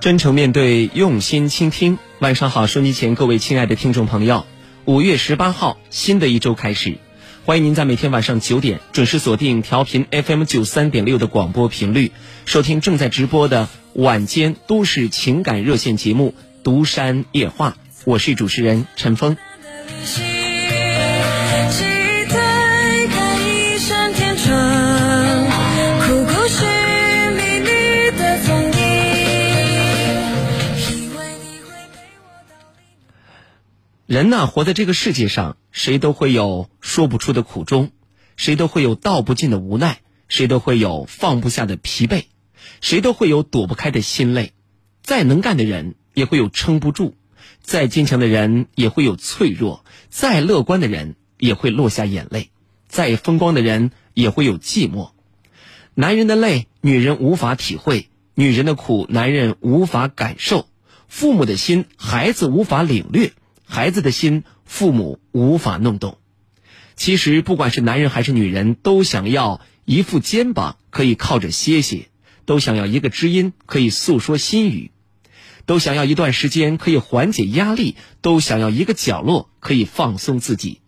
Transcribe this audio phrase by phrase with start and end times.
[0.00, 1.98] 真诚面对，用心倾听。
[2.20, 4.46] 晚上好，收音机前各位亲爱的听众朋友，
[4.86, 6.96] 五月十八号，新的一周开始，
[7.44, 12.12] 欢迎您在每天晚上九点准时锁定调频 FM 九三点六的广播频率，
[12.46, 17.76] 收听正在直播的晚间都市情感热线节目《独山夜话》，
[18.06, 19.36] 我是主持人陈峰。
[34.10, 37.92] 人呐，活在这个世界上，谁都会有说不出的苦衷，
[38.36, 42.24] 谁都会有道不尽的无奈，谁都会有放不下的疲惫，
[42.80, 44.52] 谁都会有躲不开的心累。
[45.00, 47.14] 再能干的人也会有撑不住，
[47.62, 52.50] 再坚强的人也会有脆弱，再乐观的人也会落下眼泪，
[52.88, 55.12] 再风光的人也会有寂寞。
[55.94, 60.66] 男人的累，女人无法体会；女人的苦，男人无法感受；
[61.06, 63.30] 父母的心，孩子无法领略。
[63.70, 66.18] 孩子的心，父母无法弄懂。
[66.96, 72.08] 其实，不管是男人还是女人，都想要一副肩膀可以靠着歇歇，
[72.46, 74.90] 都想要一个知音可以诉说心语，
[75.66, 80.80] 都想要一段时间可以缓解压力，都想要一个角落可以放松自己。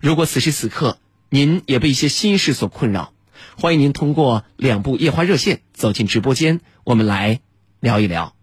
[0.00, 3.12] 如果此时此刻您也被一些心事所困扰，
[3.58, 7.40] 欢迎您通过两部夜话热线走进直播间，我们来
[7.78, 8.34] 聊一聊。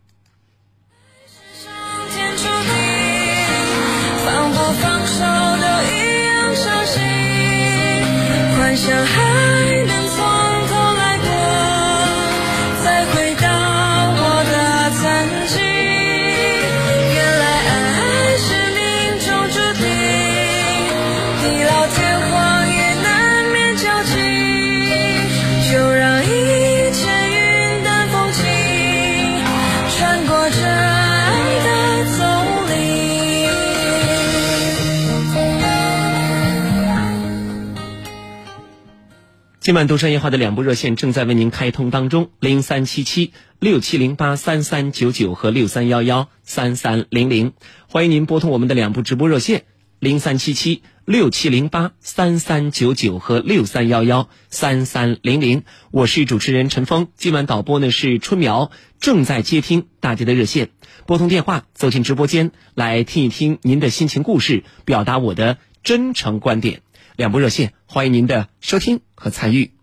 [39.69, 47.53] 今晚独山夜话的两部热线正在为您开通当中，零三七七六七零八三三九九和六三幺幺三三零零，
[47.87, 49.65] 欢迎您拨通我们的两部直播热线，
[49.99, 55.61] 零三七七六七零八三三九九和六三幺幺三三零零。
[55.91, 60.71] 我是主持人陈峰，今晚导播呢是春苗，正在接听大家的热线，
[61.05, 66.81] 拨通电话走进直播间来听一听您的心情故事，表达我的真诚观点。
[67.19, 69.73] 两部热线，欢迎您的收听和参与。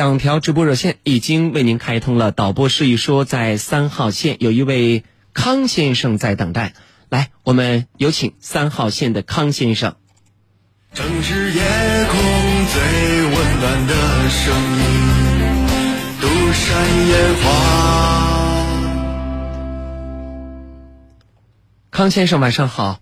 [0.00, 2.32] 两条直播热线已经为您开通了。
[2.32, 6.72] 导播示意说，在三号线有一位康先生在等待。
[7.10, 9.96] 来，我们有请三号线的康先生。
[10.94, 11.60] 正是夜
[12.06, 12.18] 空
[12.72, 12.80] 最
[13.24, 13.94] 温暖的
[14.30, 14.82] 声音，
[16.18, 17.50] 独山烟花。
[21.90, 23.00] 康先生，晚上好。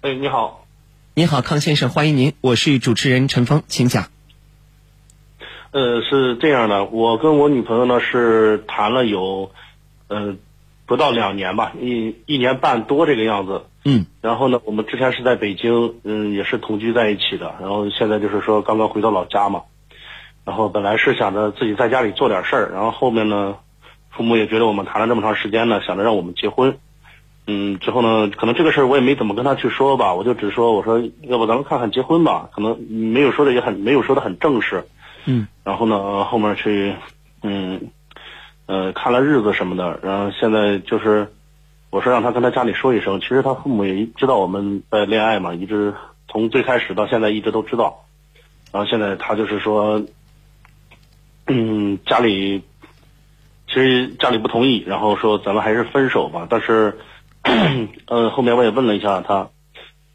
[0.00, 0.66] 哎，你好。
[1.14, 2.32] 你好，康先生，欢迎您。
[2.40, 4.11] 我是主持人陈峰，请讲。
[5.72, 9.50] 呃，是这样的，我跟我女朋友呢是谈了有，
[10.08, 10.36] 呃，
[10.84, 13.62] 不到两年吧，一一年半多这个样子。
[13.82, 14.04] 嗯。
[14.20, 17.54] 然后呢，我们之前是在北京，嗯，也是同居在一起的。
[17.58, 19.62] 然后现在就是说刚刚回到老家嘛。
[20.44, 23.56] 然后本来是想着自己在家里做点事儿，然后后面呢，
[24.10, 26.76] 父母也觉得我们谈了这么长时间呢，想着让我们结婚。
[27.46, 34.84] 嗯，之后呢，可能这个事儿我也没怎么跟他去说吧，我就只说我说要不咱们看看结婚吧，可能没有说的也很没有说的很正式。
[35.24, 36.94] 嗯，然后呢，后面去，
[37.42, 37.90] 嗯，
[38.66, 41.32] 呃，看了日子什么的，然后现在就是，
[41.90, 45.94] 我说让他跟他家里说一声，其实他父母也知道我们在恋爱嘛，一直
[46.28, 48.04] 从最开始到现在一直都知道，
[48.72, 50.02] 然后现在他就是说，
[51.46, 52.62] 嗯，家里
[53.68, 56.98] 其实家里不同意，然后说咱们还是分手吧，但是，
[58.06, 59.50] 呃，后面我也问了一下他，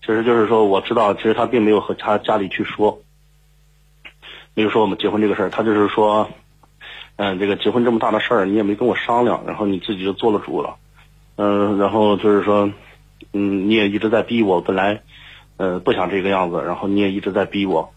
[0.02, 3.00] 其实就是说我知道，其实他并没有和他家里去说。
[4.58, 6.28] 比如说我们结婚这个事儿，他就是说，
[7.16, 10.78] 嗯，这个结婚这么大的事儿，你也没跟我商量，然后你自己就做了主了，
[11.36, 12.72] 嗯，然后就是说，
[13.34, 15.04] 嗯，你也一直在逼我，本来，
[15.58, 17.92] 呃，不想这个样子，然后你也一直在逼我，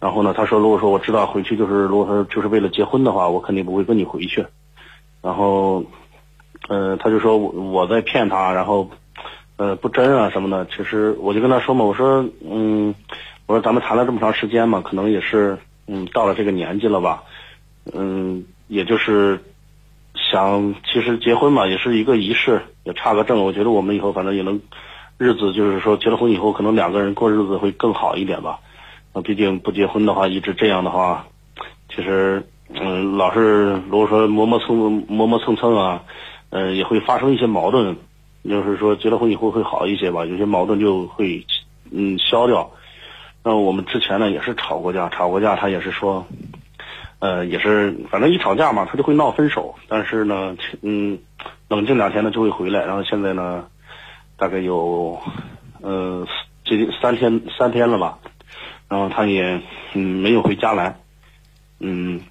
[0.00, 4.44] 然后呢，他说如果说我知道回去就是如果说就是为了结婚的话，我肯定不会跟你回去，
[5.22, 5.84] 然后，
[6.68, 8.90] 呃，他就说我我在骗他，然后，
[9.56, 12.92] 呃，不真啊什么的，其实我就跟他说嘛，我说，嗯，
[13.46, 15.56] 我说咱们谈了这么长时间嘛，可能也是，
[15.86, 17.24] 嗯，到了这个年纪了吧。
[17.92, 19.40] 嗯，也就是
[20.32, 23.44] 想，其实结婚嘛，也是一个仪式，也差个证。
[23.44, 24.60] 我觉得我们以后反正也能，
[25.18, 28.60] 日子就是说结了婚以后，可能两个人过日子会更好一点吧。
[29.12, 31.26] 啊，毕竟不结婚的话，一直这样的话，
[31.94, 36.02] 其实嗯，老是如果说磨磨蹭磨磨蹭蹭啊，
[36.50, 37.96] 呃，也会发生一些矛盾。
[38.44, 41.46] 就是说结了婚以后会好一些吧，有些矛盾就会
[41.92, 42.72] 嗯消掉。
[43.44, 46.26] 那我们之前呢也是吵过架，吵过架，他也是说。
[47.18, 49.76] 呃，也是，反正一吵架嘛，他就会闹分手。
[49.88, 51.20] 但是呢，嗯，
[51.68, 52.84] 冷静两天呢就会回来。
[52.84, 53.66] 然后现在呢，
[54.36, 55.20] 大概有，
[55.82, 56.26] 呃，
[56.64, 58.18] 接近三天三天了吧。
[58.88, 59.62] 然后他也
[59.94, 60.96] 嗯没有回家来，
[61.78, 62.22] 嗯，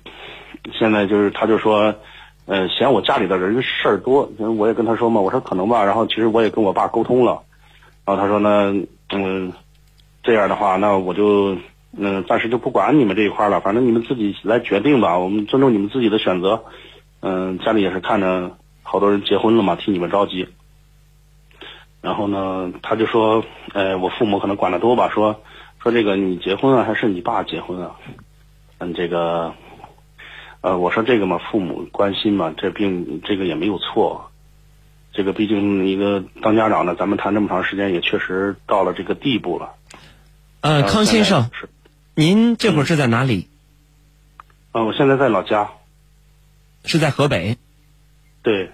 [0.77, 1.95] 现在就是他就说，
[2.45, 4.29] 呃，嫌我家里的人事儿多。
[4.57, 5.85] 我也跟他说嘛，我说可能吧。
[5.85, 7.43] 然后其实我也跟我爸沟通了，
[8.03, 8.73] 然后他说呢，
[9.13, 9.53] 嗯，
[10.23, 11.57] 这样的话，那我就。
[11.94, 15.18] 嗯，暂时就不管你们这一块了，反正你们自己来决定吧。
[15.19, 16.63] 我们尊重你们自己的选择。
[17.19, 20.47] 嗯，家里也是看着好多人结婚了嘛，替你们着急。
[22.01, 25.41] 然后呢，他就说，呃，我父母可能管得多吧，说
[25.83, 27.97] 说这个你结婚啊，还是你爸结婚啊？
[28.77, 29.53] 嗯，这个，
[30.62, 34.31] 呃，我说这个嘛，父母关心嘛，这并这个也没有错。
[35.12, 39.74] 这个毕竟一个当家长的，咱们谈这么长时间，也确实到了这个地步了。
[40.61, 41.49] 呃，康先生。
[42.13, 43.47] 您这会儿是在哪里？
[44.71, 45.71] 啊，我现在在老家，
[46.85, 47.57] 是在河北。
[48.43, 48.69] 对。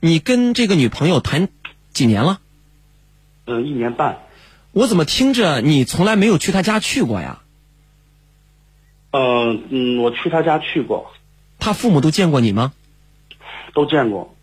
[0.00, 1.48] 你跟这个女朋友谈
[1.94, 2.38] 几年了？
[3.46, 4.18] 嗯，一年半。
[4.72, 7.40] 我怎么听着你从来没有去她家去过呀？
[9.10, 11.12] 嗯嗯，我去她家去过。
[11.58, 12.74] 她父母都见过你吗？
[13.72, 14.34] 都见过。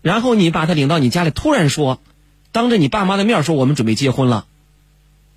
[0.00, 2.00] 然后你把她领到你家里，突然说，
[2.50, 4.46] 当着你爸妈的面说我们准备结婚了。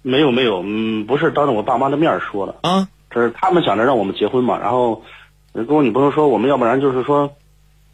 [0.04, 5.02] 没有没有，嗯，不是当着我爸妈的面说的啊，这是他们想着让我们结婚嘛，然后
[5.54, 7.32] 跟我女朋友说，我们要不然就是说，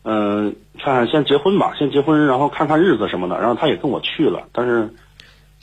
[0.03, 4.93] 嗯，看看先结婚吧，先结婚，然后看看日子什么的，然后他也跟我去了，但是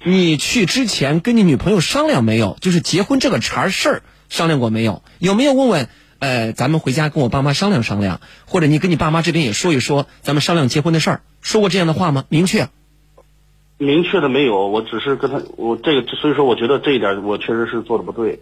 [0.02, 2.56] 你去之前跟你女朋友商量没有？
[2.60, 5.02] 就是结婚这个茬事儿商量过没有？
[5.18, 5.88] 有没有问问？
[6.18, 12.24] 呃，咱们回家跟我爸妈商量商量，或者你跟你爸妈这边也说一说，咱们商量结婚的事儿，说过这样的话吗？
[12.30, 12.68] 明确。
[13.78, 18.40] 明确的没有，我只是跟他，我这个所以说，我觉得这一点我确实是做的不对。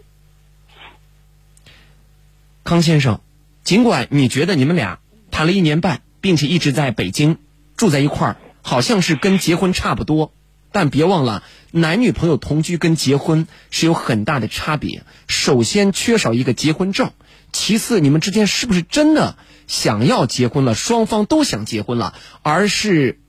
[2.63, 3.19] 康先生，
[3.63, 4.99] 尽管你觉得你们俩
[5.31, 7.37] 谈了一年半，并且一直在北京
[7.75, 10.31] 住在一块儿，好像是跟结婚差不多，
[10.71, 15.03] 但别忘了，男女朋友同居跟结婚是有很大的差别。
[15.27, 17.11] 首先缺少一个结婚证，
[17.51, 19.35] 其次你们之间是不是真的
[19.67, 20.75] 想要结婚了？
[20.75, 23.19] 双方都想结婚了，而是。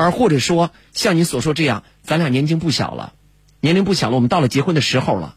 [0.00, 3.12] 而或者说，像你所说这样，咱俩年纪不小了，
[3.60, 5.36] 年龄不小了，我们到了结婚的时候了，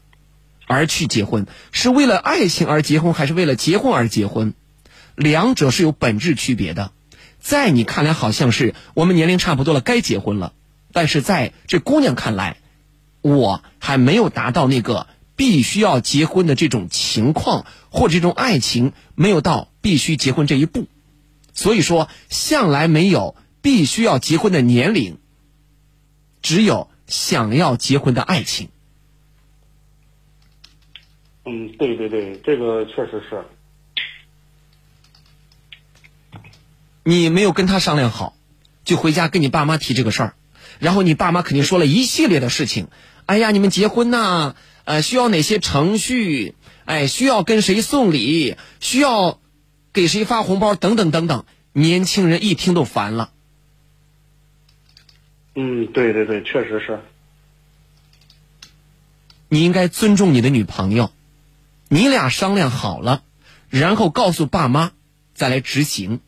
[0.66, 4.54] 而去结婚是为了爱情而结婚，还是为了结婚而结婚？
[5.16, 6.92] 两者是有本质区别的。
[7.40, 10.54] 在你看来，好像是我们年龄差不多了，该结婚了；
[10.94, 12.56] 但是在这姑娘看来，
[13.20, 20.86] 我还没有达到那个必须要结婚的这种情况，或者这种爱情没有到必须结婚这一步。
[21.52, 23.36] 所以说，向来没有。
[23.64, 25.16] 必须要结婚的年龄，
[26.42, 28.68] 只有想要结婚的爱情。
[31.46, 33.42] 嗯，对对对，这个确实是。
[37.04, 38.36] 你没有跟他商量好，
[38.84, 40.34] 就回家跟你爸妈提这个事儿，
[40.78, 42.88] 然后你爸妈肯定说了一系列的事情。
[43.24, 46.54] 哎呀，你们结婚呐，呃，需要哪些程序？
[46.84, 48.58] 哎，需要跟谁送礼？
[48.80, 49.40] 需要
[49.94, 50.74] 给谁发红包？
[50.74, 51.46] 等等等等。
[51.72, 53.30] 年轻人一听都烦了。
[55.54, 57.00] 嗯，对对对，确实是。
[59.48, 61.12] 你应该尊重你的女朋友，
[61.88, 63.22] 你俩商量好了，
[63.68, 64.90] 然后告诉爸妈，
[65.34, 66.20] 再来执行。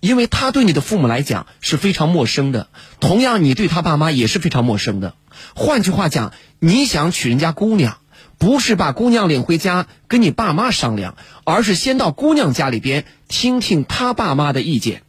[0.00, 5.14] 因为他对你的父母来讲是非常陌生的，同样你对他爸妈也是非常陌生的。
[5.54, 7.98] 换句话讲，你想娶人家姑娘，
[8.38, 15.02] 不是把姑娘领回家跟你爸妈商量，而是先到姑娘家里边听听他爸妈的意见。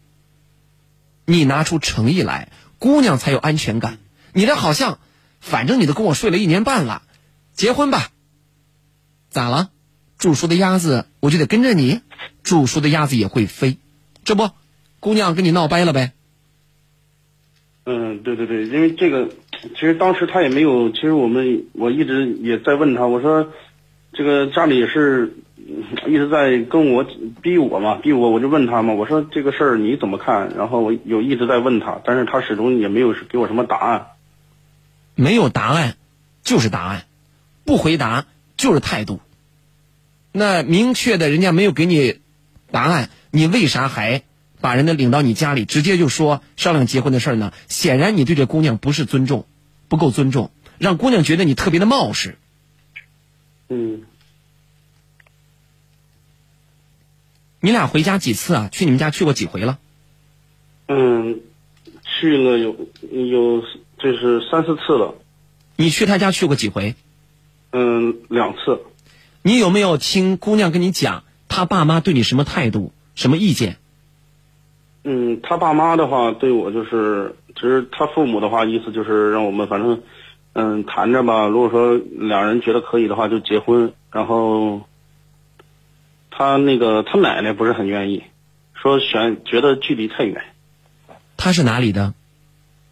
[1.25, 2.49] 你拿出诚意来，
[2.79, 3.97] 姑娘才有安全感。
[4.33, 4.99] 你这好像，
[5.39, 7.03] 反正你都跟我睡了一年半了，
[7.53, 8.09] 结婚吧？
[9.29, 9.69] 咋了？
[10.17, 12.01] 煮熟的鸭子我就得跟着你，
[12.43, 13.77] 煮熟的鸭子也会飞，
[14.23, 14.51] 这不，
[14.99, 16.11] 姑娘跟你闹掰了呗？
[17.85, 19.29] 嗯，对对对，因为这个，
[19.73, 23.51] 其实当时他也没有，其实我们我一直也在问他，我说，
[24.13, 25.37] 这个家里也是
[26.07, 27.05] 一直在跟我
[27.41, 30.53] 逼我嘛，逼我，我就问他嘛，我说这个事儿你怎么看？
[30.55, 34.07] 然后我有一直在问他，但是他始终也没有给我什么答案。
[35.15, 35.95] 没有答案
[36.43, 37.05] 就是答案，
[37.65, 38.25] 不回答
[38.57, 39.19] 就是态度。
[40.31, 42.19] 那明确的人家没有给你
[42.71, 44.23] 答案，你为啥还
[44.61, 47.51] 把人家领到你家里，直接就说商量结婚的事儿呢？
[47.67, 49.45] 显然你对这姑娘不是尊重，
[49.89, 52.37] 不够尊重，让姑娘觉得你特别的冒失。
[53.67, 54.03] 嗯，
[57.61, 58.69] 你俩回家几次啊？
[58.71, 59.77] 去你们家去过几回了？
[60.87, 61.39] 嗯，
[62.03, 62.75] 去了有
[63.11, 63.61] 有
[63.97, 65.15] 就是三四次了，
[65.77, 66.95] 你去他家去过几回？
[67.71, 68.81] 嗯，两次。
[69.43, 73.77] 你有没有听姑娘跟你讲她爸妈对你什么态度、什么意见？
[75.03, 80.03] 嗯，他爸妈的话对我就是，其实他父母的话意思就是让我们反正，
[80.53, 81.47] 嗯，谈着吧。
[81.47, 83.93] 如果说两人觉得可以的话，就结婚。
[84.11, 84.81] 然后，
[86.41, 88.23] 他那个他奶奶不是很愿意，
[88.73, 90.43] 说选觉得距离太远。
[91.37, 92.15] 他是哪里的？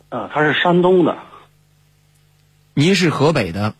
[0.09, 1.17] 啊，他是山东的，
[2.75, 3.73] 您是河北的，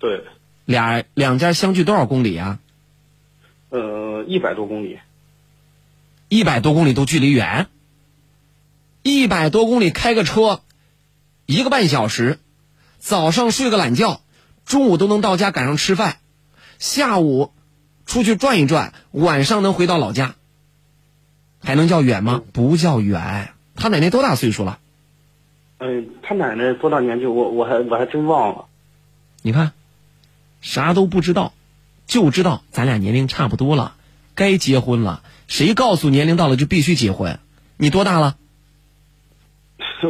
[0.00, 0.24] 对，
[0.64, 2.58] 俩两家相距多少公里啊？
[3.68, 4.98] 呃，一百多公里。
[6.28, 7.68] 一百多公里都距离远，
[9.04, 10.60] 一百多公里开个车，
[11.44, 12.40] 一个半小时，
[12.98, 14.22] 早上睡个懒觉，
[14.64, 16.16] 中午都能到家赶上吃饭，
[16.80, 17.52] 下午
[18.06, 20.36] 出去转一转，晚上能回到老家，
[21.62, 22.42] 还能叫远吗？
[22.52, 23.50] 不叫远。
[23.74, 24.78] 他奶奶多大岁数了？
[25.78, 27.26] 嗯、他奶奶多大年纪？
[27.26, 28.64] 我我还我还真忘了。
[29.42, 29.72] 你看，
[30.62, 31.52] 啥都不知道，
[32.06, 33.94] 就知道咱俩年龄差不多了，
[34.34, 35.22] 该结婚了。
[35.48, 37.38] 谁告诉年龄到了就必须结婚？
[37.76, 38.36] 你多大了？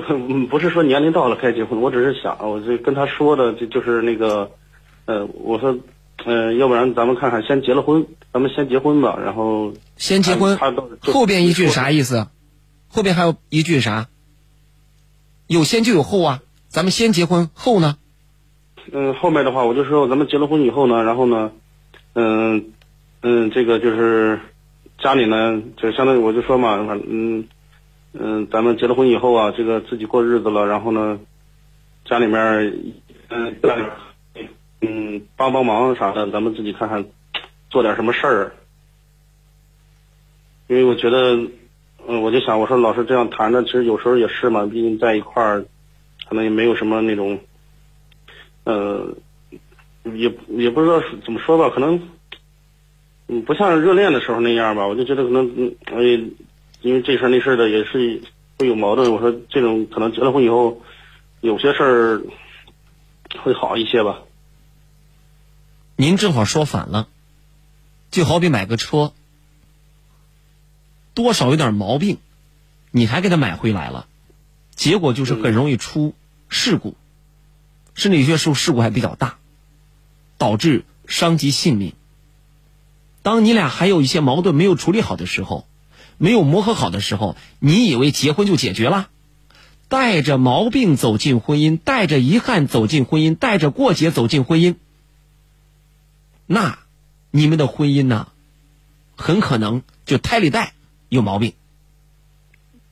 [0.09, 4.51] 嗯 不是说年龄到了该结婚，我只是想，我这跟他说的，就就是那个，
[5.07, 5.79] 呃，我说，
[6.25, 10.59] 呃，要不然咱们看看，先结了婚，咱们先结婚吧，然后先结婚
[11.01, 12.27] 后边一句啥意思？
[12.89, 14.09] 后边还有一句啥？
[15.47, 17.97] 有先就有后啊，咱们先结婚后呢？
[18.93, 21.53] 嗯，后面的话我就说，咱们结了婚以后呢，然后呢，
[22.15, 22.73] 嗯
[23.23, 24.41] 嗯，这个就是
[25.03, 27.47] 家里呢，就相当于我就说嘛，反嗯
[28.13, 31.19] 嗯，咱们结了婚以后啊，这个自己过日子了，然后呢，
[32.05, 32.41] 家里面
[33.29, 33.91] 嗯家里面
[34.81, 37.05] 嗯帮帮忙啥的，咱们自己看看
[37.71, 38.53] 做点什么事儿。
[40.69, 41.37] 因为我觉得，
[42.09, 45.65] 嗯，我就想，我说老是这样谈着，其实有时候也是嘛，毕竟在一块儿，
[46.29, 47.39] 可能也没有什么那种。
[48.65, 49.15] 呃，
[50.03, 52.09] 也也不知道怎么说吧，可能，
[53.29, 54.87] 嗯，不像热恋的时候那样吧。
[54.89, 56.03] 我就觉得可能，嗯，哎，
[56.83, 58.21] 因为这事儿那事儿的也是
[58.59, 59.13] 会有矛盾。
[59.13, 60.83] 我说这种可能结了婚以后，
[61.43, 62.23] 有些事儿
[63.39, 64.23] 会好一些吧。
[65.99, 67.09] 您正好说反了，
[68.11, 69.15] 就好比买个车，
[71.15, 72.19] 多少有点毛病，
[72.91, 74.07] 你还给他买回来了，
[74.75, 76.15] 结果就是很容易出
[76.51, 76.95] 事故，
[77.95, 79.39] 甚至有些时候事故还比较大，
[80.37, 81.95] 导致伤及性命。
[83.23, 85.67] 当你俩还有一些矛盾没有处理好的时候，
[86.19, 89.09] 没有磨合好的时候，你以为结婚就解决了？
[89.89, 94.75] 带着毛病走进婚姻，带着遗憾走进婚姻，带着过节走进婚姻，
[96.47, 96.79] 那
[97.31, 98.29] 你们的婚姻呢，
[99.17, 100.75] 很可能就胎里带
[101.09, 101.55] 有毛病。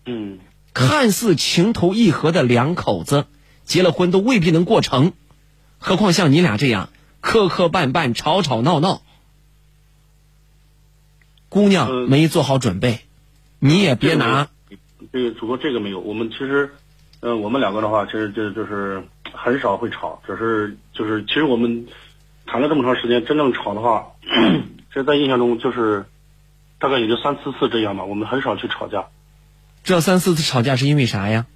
[0.07, 0.39] 嗯
[0.75, 3.27] 看似情投意合的两口子，
[3.65, 5.13] 结了婚都未必能过成，
[5.79, 9.03] 何况像你俩这样磕磕绊绊、吵吵闹闹，
[11.49, 13.01] 姑娘呃没做好准备，
[13.61, 14.49] 你也别拿
[15.13, 16.75] 这个主播这个没有，我们其实，
[17.21, 21.87] 呃，我们两个的话，其实就就是很少会吵，只是就是其实我们
[22.47, 24.13] 谈了这么长时间，真正吵的话，
[24.93, 26.07] 这在印象中就是
[26.79, 29.07] 大概也就三四次这样吧，我们很少去吵架。
[29.83, 31.47] 这三四次吵架是因为啥呀？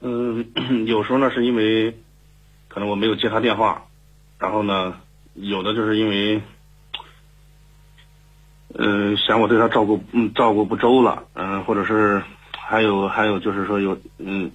[0.00, 0.46] 嗯，
[0.86, 1.96] 有时候呢是因为
[2.68, 3.86] 可能我没有接他电话，
[4.38, 4.96] 然后呢，
[5.34, 6.42] 有的就是因为，
[8.74, 12.22] 嗯、嫌我对他照顾嗯照顾不周了，嗯、或者是
[12.58, 14.50] 还有还有就是说有嗯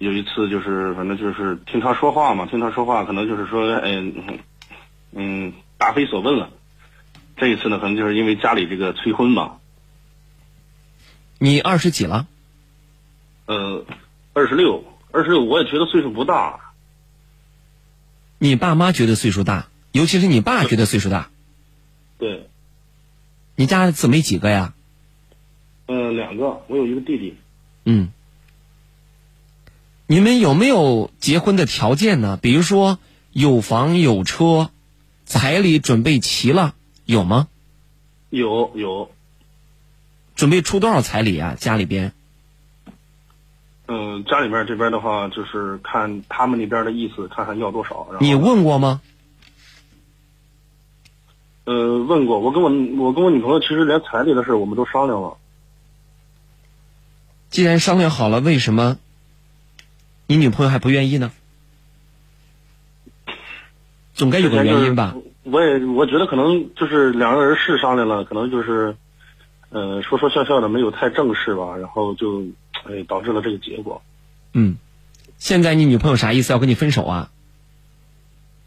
[0.00, 4.38] 有一次就是反正就是听他说话嘛，听他说话可能就是说哎嗯
[5.12, 6.48] 嗯答非所问了。
[7.36, 9.58] 这一次呢，可能就是因为家里这个催婚嘛，
[11.38, 12.26] 你二十几了？
[13.44, 13.84] 呃，
[14.32, 16.72] 二十六，二十六，我也觉得岁数不大。
[18.38, 21.28] 你爸妈觉得岁数大，尤其是你爸觉得岁数大。
[22.18, 22.48] 对，
[23.54, 24.72] 你家姊妹几个呀？
[25.86, 27.36] 呃，两个，我有一个弟弟。
[27.84, 28.10] 嗯。
[30.10, 32.36] 你们有没有结婚的条件呢？
[32.42, 32.98] 比如说
[33.30, 34.70] 有房有车，
[35.24, 36.74] 彩礼准备齐了，
[37.04, 37.46] 有吗？
[38.28, 39.12] 有有。
[40.34, 41.54] 准备出多少彩礼啊？
[41.56, 42.12] 家里边？
[43.86, 48.08] 嗯，家里面这边的话，就是看他们那边的意思，看看要多少。
[48.18, 49.00] 你问过吗？
[51.66, 52.40] 呃，问过。
[52.40, 52.68] 我跟我
[53.04, 55.36] 我跟我女朋友，其实连彩礼的事我们都商量了。
[57.48, 58.98] 既然商量好了，为什么
[60.30, 61.32] 你女朋友还不愿意呢？
[64.14, 65.16] 总该有个原因吧。
[65.42, 68.94] 我也我觉得可能就是两个人是商量了，可能就是，
[69.70, 72.44] 呃，说说笑笑的，没有太正式吧，然后就。
[72.88, 74.00] 哎，导致了这个结果。
[74.54, 74.76] 嗯，
[75.36, 76.52] 现在你女朋友啥意思？
[76.54, 77.30] 要跟你分手啊？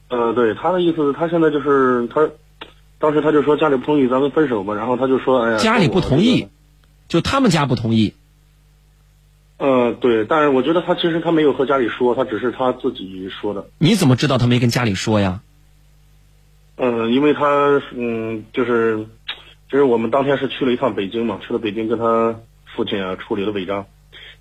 [0.10, 2.30] 呃，对，他的意思，他现在就是他，
[3.00, 4.76] 当时他就说家里不同意，咱们分手嘛。
[4.76, 6.48] 然后他就说，哎呀，家里不同意，
[7.08, 8.14] 就他们家不同意。
[9.64, 13.70] 呃，对，但是我觉得他其实他没有和家里说，他只是他自己说的。
[13.78, 15.42] 你怎么知道他没跟家里说呀？
[16.76, 19.08] 嗯，因为他嗯，就是，
[19.70, 22.42] 就是我们当天是去了一趟北京嘛，去了北京跟他
[22.76, 23.86] 父亲啊处理了违章。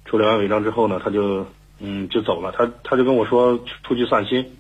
[0.07, 1.47] 处理完违章之后呢，他就
[1.79, 2.51] 嗯就走了。
[2.51, 4.57] 他他就跟我说出去散心。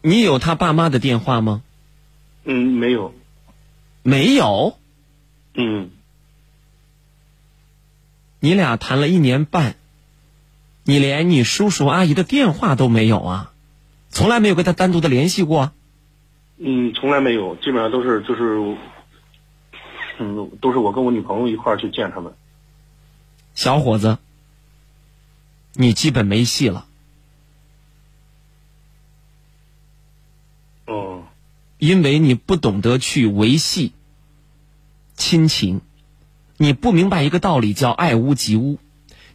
[0.00, 1.62] 你有他爸妈的电话吗？
[2.44, 3.12] 嗯，没有。
[4.02, 4.78] 没有。
[5.52, 5.90] 嗯。
[8.44, 9.76] 你俩谈了一年半，
[10.82, 13.54] 你连你叔叔阿姨的电话都没有啊？
[14.10, 15.72] 从来没有跟他单独的联系过。
[16.58, 18.76] 嗯，从来没有，基本上都是就是。
[20.18, 22.34] 嗯，都是我跟我女朋友一块儿去见他们。
[23.54, 24.18] 小伙子，
[25.72, 26.86] 你基本没戏了。
[30.84, 31.22] 哦。
[31.78, 33.94] 因为你不懂得去维系
[35.14, 35.80] 亲情，
[36.56, 38.78] 你不明白一个道理叫爱屋及乌，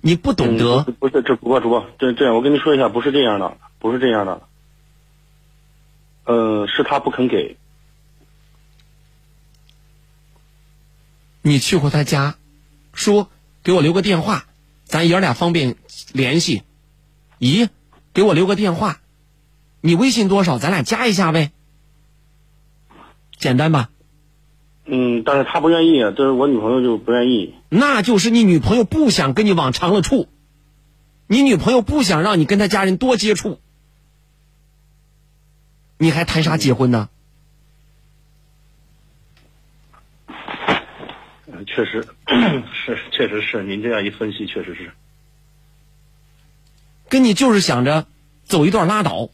[0.01, 0.83] 你不懂得。
[0.99, 4.41] 不是，这主播主播，这这样，我跟你说一下，不是这样的，不是这样的。
[6.25, 7.57] 呃，是他不肯给。
[11.41, 12.35] 你去过他家，
[12.93, 13.29] 说
[13.63, 14.45] 给我留个电话，
[14.83, 15.75] 咱爷俩方便
[16.13, 16.63] 联系。
[17.39, 17.69] 咦，
[18.13, 18.99] 给我留个电话，
[19.81, 20.59] 你微信多少？
[20.59, 21.51] 咱俩加一下呗，
[23.37, 23.89] 简单吧？
[24.91, 27.53] 嗯，但是他不愿意，啊，就是我女朋友就不愿意。
[27.69, 30.27] 那就是你女朋友不想跟你往长了处，
[31.27, 33.59] 你女朋友不想让你跟他家人多接触，
[35.97, 37.09] 你还谈啥结婚呢？
[40.27, 42.07] 嗯确实
[42.73, 44.91] 是，确实是您这样一分析，确实是。
[47.09, 48.05] 跟你就是想着
[48.43, 49.29] 走一段拉倒，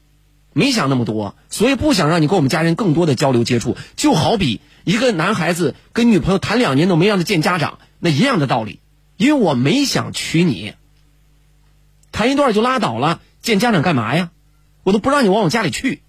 [0.54, 3.78] 没想那么多，所以不想让你跟我们家人更多的交流接触。
[3.96, 8.80] 就好比一个男孩子跟女朋友谈两年都没让他见家长，那一样的道理。
[9.17, 10.74] 因为我没想娶你，
[12.12, 14.32] 谈一段就拉倒了，见家长干嘛呀？
[14.84, 16.02] 我都不让你往我家里去。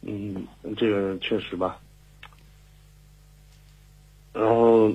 [0.00, 0.46] 嗯，
[0.78, 1.78] 这个确实吧。
[4.32, 4.92] 然后，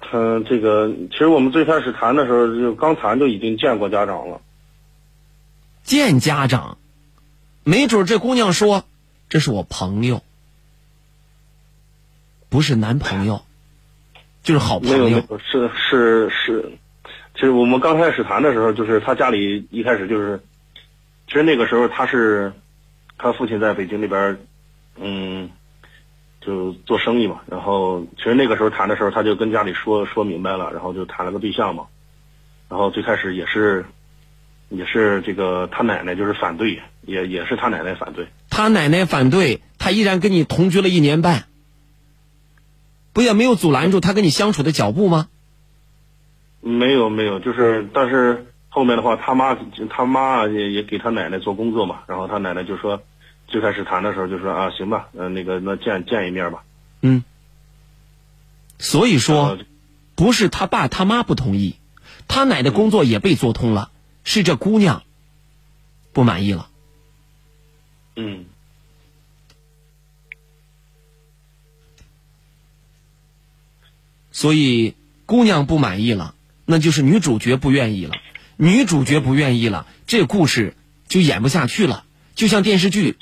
[0.00, 4.40] 他这个其实我们最开始谈的时候，就刚谈就已经见过家长了。
[5.82, 6.78] 见家长，
[7.64, 8.84] 没准这姑娘说
[9.28, 10.22] 这是我朋友，
[12.48, 13.42] 不是男朋友，
[14.42, 15.04] 就是好朋友。
[15.04, 16.78] 没有，是是是，
[17.34, 20.40] 其实我们刚开始谈的时候，就是他家里一开始就是，
[21.26, 22.52] 其实那个时候他是，
[23.18, 24.38] 他父亲在北京那边，
[24.96, 25.50] 嗯。
[26.40, 31.86] 就做生意嘛，然后其实那个时候谈的时候，他就跟家里说说明白了，然后就谈了个对象嘛。
[32.68, 33.86] 然后最开始也是，
[34.76, 38.28] 也是这个他奶奶就是反对，也也是他奶奶反对。
[38.50, 41.44] 他奶奶反对，他依然跟你同居了一年半，
[43.12, 45.28] 不也没有阻拦住他跟你相处的脚步吗？
[46.60, 49.56] 没有没有，就是但是后面的话，他妈
[49.90, 53.02] 他妈也也给他奶奶做工作嘛，然后他奶奶就说。
[53.46, 56.64] 最开始谈的时候就说啊，行吧，嗯，那个那见见一面吧。
[57.02, 57.22] 嗯。
[58.78, 59.58] 所以说，
[60.16, 61.76] 不是他爸他妈不同意，
[62.26, 63.90] 他奶的工作也被做通了，
[64.24, 65.04] 是这姑娘
[66.12, 66.68] 不满意了。
[68.16, 68.46] 嗯。
[74.32, 74.94] 所以
[75.26, 76.34] 姑娘不满意了，
[76.64, 78.14] 那就是女主角不愿意了。
[78.56, 80.74] 女主角不愿意了，这故事
[81.06, 82.04] 就演不下去了。
[82.34, 83.16] 就像电视剧，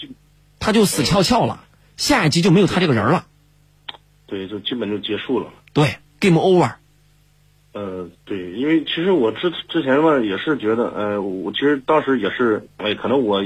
[0.58, 1.64] 他就死翘翘了，
[1.98, 3.26] 下一集就没有他这个人了。
[4.26, 5.52] 对，就基本就结束了。
[5.74, 6.76] 对，game over。
[7.72, 13.42] 呃，对，因为其实我之之前吧也是觉得，呃，我其实当时也是，哎，可能我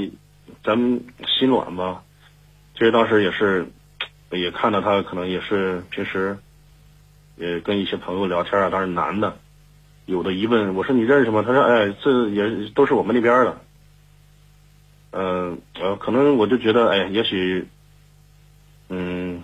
[0.63, 2.03] 咱们心软吧，
[2.73, 3.67] 其实当时也是，
[4.31, 6.37] 也看到他可能也是平时
[7.37, 9.37] 也跟一些朋友聊天啊，当然男的，
[10.05, 11.41] 有的疑问，我说你认识吗？
[11.47, 13.61] 他说，哎，这也都是我们那边的。
[15.11, 17.65] 嗯呃，可能我就觉得，哎，也许，
[18.89, 19.41] 嗯，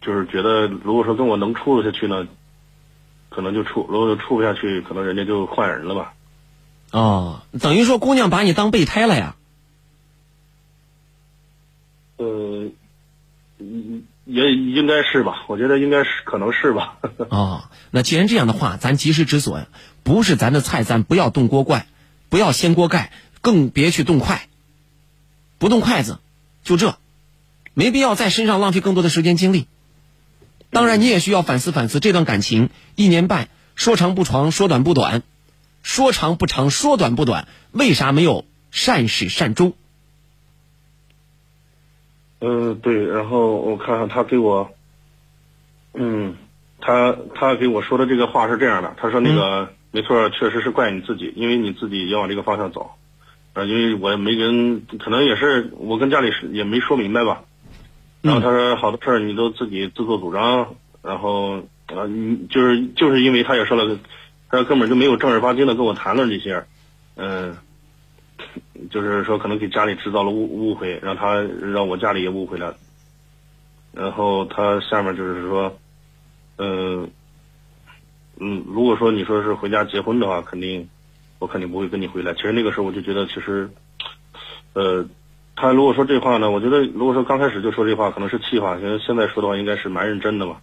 [0.00, 2.28] 就是觉得，如果说跟我能处下去呢，
[3.34, 6.14] 可能就处；如果处不下去，可能人家就换人了吧。
[6.92, 9.36] 哦，等于说姑娘把你当备胎了呀？
[12.18, 12.70] 呃，
[14.24, 16.98] 也应该是吧，我觉得应该是，可能是吧。
[17.30, 19.66] 哦，那既然这样的话，咱及时止损，
[20.02, 21.86] 不是咱的菜，咱不要动锅盖，
[22.28, 24.46] 不要掀锅盖，更别去动筷。
[25.58, 26.18] 不动筷子，
[26.62, 26.96] 就这，
[27.72, 29.66] 没必要在身上浪费更多的时间精力。
[30.72, 35.22] 当然，你也需要反思反思这段感情，一年半，说长不长，说短不短，
[35.82, 39.74] 说长不长，说短不短，为啥没有善始善终？
[42.40, 43.04] 嗯，对。
[43.04, 44.70] 然后我看看他给我，
[45.92, 46.36] 嗯，
[46.80, 52.92] 他他给我说的这个话是这样的，他说那个没错，确实是怪你自己，因为你自己要往这个方向走。
[53.52, 57.44] 啊，因为我也没跟，可能也是我跟家里也没说明白吧。
[58.22, 63.98] 然后他说好多事儿你都自己自作主张，然后啊，你就是就是因为他也说了，
[64.48, 66.64] 他说根本就没有正儿八经的跟我谈论这些，
[67.16, 67.56] 嗯，
[68.90, 72.76] 就是说可能给家里制造了误误会，让他让我家里也误会了。
[73.92, 75.78] 然后他下面就是说，
[76.56, 77.10] 嗯
[78.38, 80.88] 嗯，如果说你说是回家结婚的话，肯定。
[81.38, 82.32] 我肯定不会跟你回来。
[82.34, 83.68] 其实那个时候我就觉得，其实，
[84.74, 85.04] 呃，
[85.54, 88.78] 他如果说这话呢，我觉得如果说刚开始就说这话，可能是气话。
[88.78, 90.56] 现现在说的话，应该是蛮认真的嘛。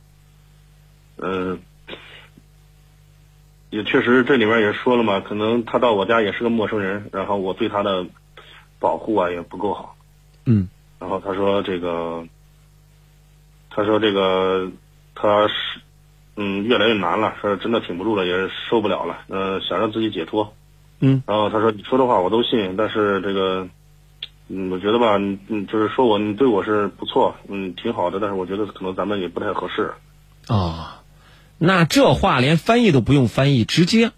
[1.18, 1.60] 嗯，
[3.70, 8.06] 也确实这里面也说了嘛，可能他到我家也是个陌生人，然后我对他的
[8.80, 9.96] 保护啊也不够好。
[10.46, 10.68] 嗯。
[11.00, 12.26] 然后他说这个，
[13.70, 14.70] 他说这个
[15.16, 15.54] 他是
[16.36, 20.54] 嗯越来越难了，说真的挺不住了，也受不了了，呃，想让自己解脱。
[21.02, 23.70] 嗯，然后他说：“你说的话我都信，但是这个，
[24.50, 29.94] 嗯，我觉得吧，嗯，就是说我你对我是不错，嗯，挺好的，但是我觉得可能咱们也不太合适。”
[30.50, 30.90] 哦，
[31.60, 34.12] 那这话连翻译都不用翻译，直接，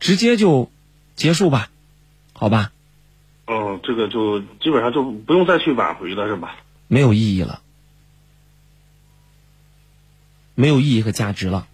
[0.00, 0.70] 直接就
[1.14, 1.70] 结束吧，
[2.32, 2.72] 好吧？
[3.46, 6.56] 嗯，这个就基本上就不用再去挽回了，是吧？
[6.88, 7.60] 没有意义了，
[10.56, 11.68] 没有意义和价值了。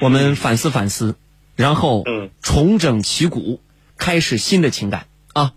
[0.00, 1.16] 我们反思反思，
[1.56, 2.04] 然后
[2.42, 3.60] 重整旗鼓，
[3.96, 5.54] 开始新的情感啊！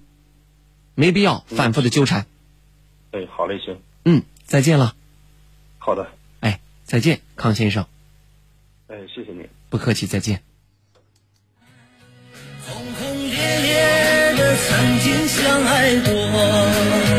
[0.95, 2.25] 没必要反复的纠缠。
[3.11, 3.79] 哎，好嘞，行。
[4.05, 4.95] 嗯，再见了。
[5.77, 6.07] 好的。
[6.41, 7.85] 哎，再见，康先生。
[8.87, 9.47] 哎，谢谢你。
[9.69, 10.43] 不客气，再见。
[12.67, 17.12] 轰轰烈烈的曾经相爱过。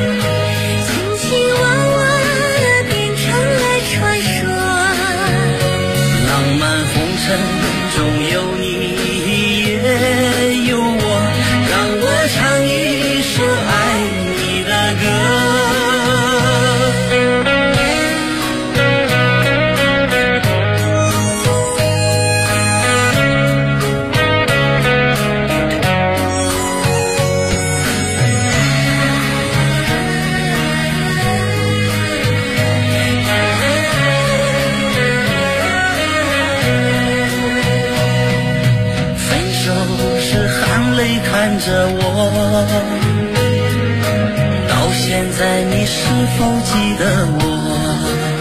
[45.24, 46.04] 现在你是
[46.36, 48.33] 否记得我？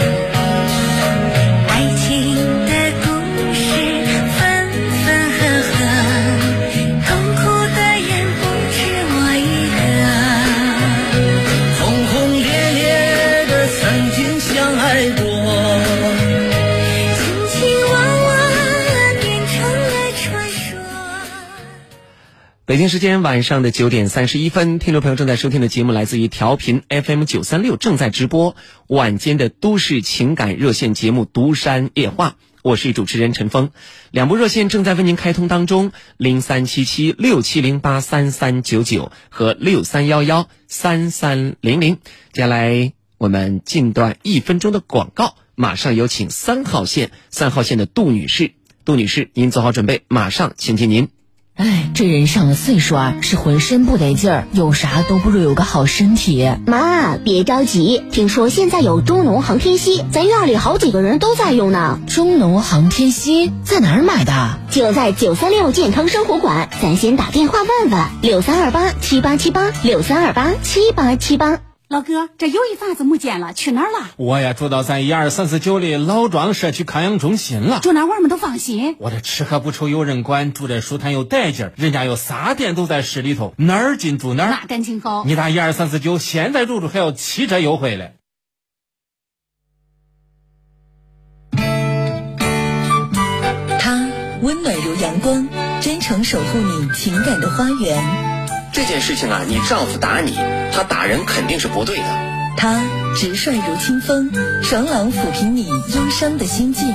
[22.73, 28.55] 北京时间晚上的九点三十一分，听众朋友正在收听的节目来自于调频 FM 九三六，正在直播
[28.87, 32.29] 晚间的都市情感热线节目《独山夜话》，
[32.63, 33.69] 我是主持人陈峰。
[34.09, 41.99] 两部热线正在为您开通当中，零三七七六七零八三三九九和六三幺幺三三零零。
[42.31, 51.09] 接下来我们近段一分钟的广告，马上有请三号线三号线的杜女士，杜女士，您做好准备，马上请进您。
[51.55, 56.49] 哎，这人上了岁数啊，是浑身不得劲儿，有啥都不如有个好身体。
[56.65, 61.99] 妈，别着急，听说现在有中农航天硒，咱院里好几个人都在用呢。
[62.07, 64.57] 中农航天硒在哪儿买的？
[64.71, 71.59] 就在九三六健康生活馆，咱先打电话问问，六三二八七八七八，六三二八七八七八。
[71.93, 74.09] 老哥，这又一房子没见了，去哪儿了？
[74.17, 77.81] 我呀，住到咱一二三四九的老庄社区康养中心了。
[77.81, 78.95] 住那玩们都放心。
[78.97, 84.49] 我这吃喝不愁有人管，住这舒坦又带劲儿，人家有仨店都在市里头，哪儿近住哪儿。
[84.49, 85.23] 那感情好。
[85.23, 88.15] 你打一二三四九，现在入住还要七折优惠嘞。
[93.79, 94.09] 他
[94.41, 95.47] 温暖如阳光，
[95.79, 98.32] 真诚守护你情感的花园。
[98.73, 100.33] 这件事情啊，你丈夫打你，
[100.71, 102.03] 他打人肯定是不对的。
[102.57, 102.81] 他
[103.15, 104.31] 直率如清风，
[104.63, 106.91] 爽朗抚平你忧伤的心境。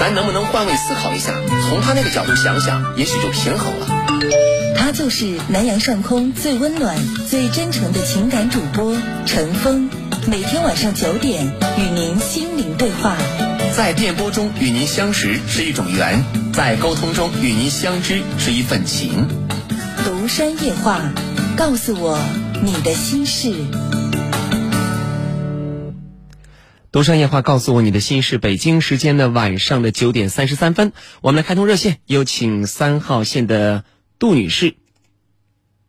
[0.00, 1.30] 咱能不能换位思考一下，
[1.68, 3.86] 从他那个角度想想，也许就平衡了。
[4.76, 6.96] 他就是南阳上空最温暖、
[7.30, 9.88] 最真诚的情感主播陈峰，
[10.26, 11.46] 每天晚上九点
[11.78, 13.16] 与您心灵对话。
[13.76, 19.45] 在电波中与您相识是一种缘，在沟通中与您相知是一份情。
[20.06, 21.00] 独山夜话，
[21.56, 22.16] 告诉我
[22.62, 23.52] 你的心事。
[26.92, 28.38] 独山夜话，告诉我你的心事。
[28.38, 30.92] 北京时间的晚上的九点三十三分，
[31.22, 33.82] 我们来开通热线，有请三号线的
[34.20, 34.76] 杜女士。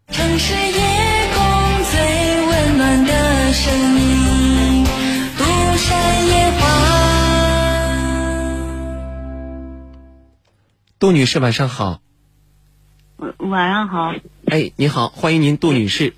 [0.09, 4.83] 城市夜空最温暖的声音，
[5.37, 5.43] 独
[5.77, 6.65] 山夜话。
[10.97, 12.01] 杜女士，晚上好。
[13.17, 14.13] 晚上好，
[14.45, 16.13] 哎，你好，欢迎您，杜女士。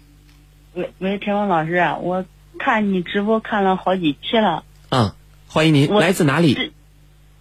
[0.73, 2.25] 喂喂，田峰老师，我
[2.57, 4.65] 看你直播看了好几期了。
[4.89, 5.13] 嗯，
[5.47, 6.73] 欢迎您，来自哪里？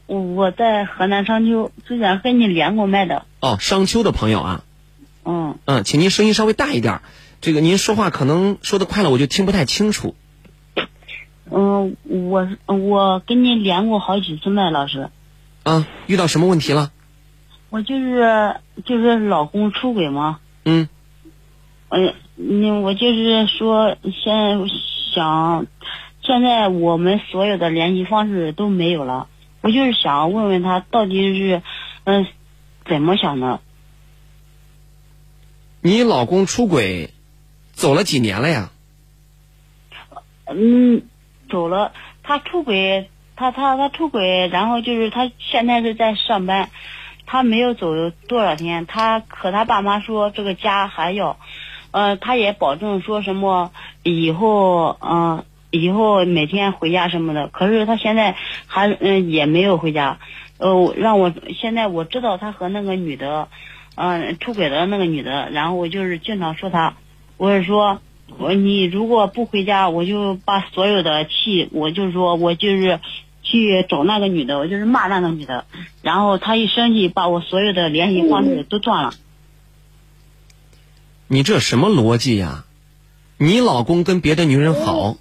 [0.07, 3.27] 我我在河南商丘，之前和你连过麦的。
[3.41, 4.65] 哦，商丘的朋友啊。
[5.25, 5.59] 嗯。
[5.65, 7.03] 嗯，请您声音稍微大一点，
[7.41, 10.15] 这个您说话可能说的快了，我就听不太清楚。
[11.51, 15.11] 嗯，我我跟您连过好几次麦，老师。
[15.65, 16.93] 啊，遇到什么问题了？
[17.71, 20.89] 我就是就是老公出轨吗，嗯，
[21.91, 24.57] 嗯，嗯，我就是说，现在
[25.15, 25.67] 想，
[26.23, 29.29] 现在我们所有的联系方式都没有了，
[29.61, 31.63] 我就是想问问他到底是，
[32.05, 32.27] 嗯，
[32.87, 33.61] 怎么想的？
[35.83, 37.11] 你老公出轨，
[37.73, 38.71] 走了几年了呀？
[40.47, 41.03] 嗯，
[41.51, 46.71] 走了，他出轨，他他他出轨，然后就是他现在是在上班。
[47.31, 51.37] 他没有走多少天，他和他爸妈说这个家还要，
[51.91, 53.71] 呃，他也保证说什么
[54.03, 57.49] 以后，嗯，以后每天回家什么的。
[57.49, 58.35] 可是他现在
[58.67, 60.19] 还，嗯，也没有回家，
[60.57, 63.49] 呃，让我现在我知道他和那个女的，
[63.95, 66.97] 嗯，出轨的那个女的，然后我就是经常说他，
[67.37, 68.01] 我是说，
[68.39, 73.01] 我你如果不回家，我就把所有的气，我就说我就是。
[73.51, 75.65] 去找那个女的，我就是骂那个女的，
[76.03, 79.15] 然后她一生气，把我所有的联系方式都断了。
[81.27, 82.65] 你这什么逻辑呀？
[83.39, 85.17] 你老公跟别的女人好，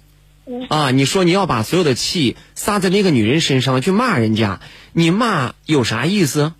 [0.68, 4.60] 啊，你说你要把所有的气撒在那个女人身上去骂人家，
[4.92, 6.52] 你骂有啥意思？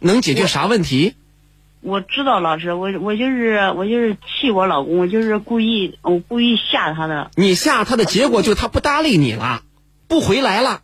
[0.00, 1.14] 能解决啥问题？
[1.80, 7.30] 我知道老师，我我就是我就是气我老公，我就是故意我故意吓他的。
[7.36, 9.62] 你吓他的结果就是他不搭理你了，
[10.08, 10.82] 不回来了。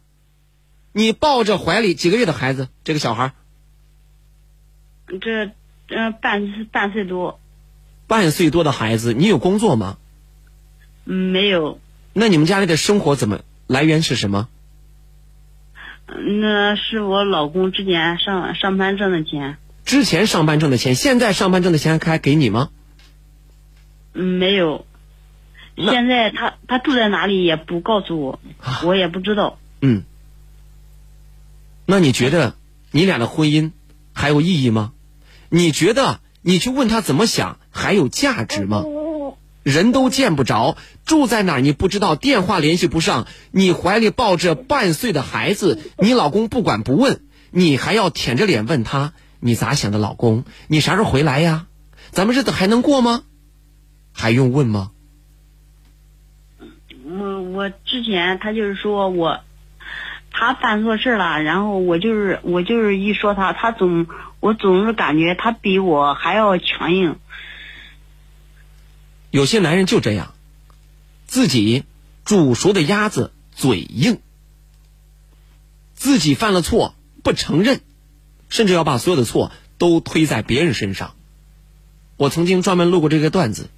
[0.96, 3.32] 你抱着怀里几个月的孩子，这个小孩
[5.20, 5.50] 这
[5.88, 7.40] 嗯半半岁多。
[8.06, 9.98] 半岁多的孩子，你有工作吗？
[11.04, 11.80] 嗯，没有。
[12.12, 14.48] 那你们家里的生活怎么来源是什么？
[16.06, 19.58] 那是我老公之前上上班挣的钱。
[19.84, 22.70] 之前上班挣的钱，现在上班挣的钱还给你吗？
[24.12, 24.86] 嗯，没有。
[25.76, 28.38] 现在他他住在哪里也不告诉我，
[28.84, 29.58] 我也不知道。
[29.80, 30.04] 嗯。
[31.86, 32.54] 那你觉得
[32.90, 33.72] 你俩的婚姻
[34.12, 34.92] 还有意义吗？
[35.50, 38.84] 你觉得你去问他怎么想还有价值吗？
[39.62, 49.98] 人都见不着，住在哪儿你不知道，电话联系不上，你怀里抱着半岁的孩子，你老公不管不问，你还要舔着脸问他你咋想的？
[49.98, 51.66] 老公，你啥时候回来呀？
[52.10, 53.22] 咱们日子还能过吗？
[54.12, 54.90] 还用问吗？
[57.06, 59.40] 我我之前他就是说我。
[60.44, 64.06] 他犯错事了，然后我就是我就是一说他，他总
[64.40, 67.16] 我总是感觉他比我还要强硬。
[69.30, 70.34] 有些男人就这样，
[71.26, 71.84] 自己
[72.26, 74.20] 煮熟的鸭子嘴硬，
[75.94, 77.80] 自己犯了错不承认，
[78.50, 81.14] 甚至要把所有的错都推在别人身上。
[82.18, 83.70] 我曾经专门录过这个段子，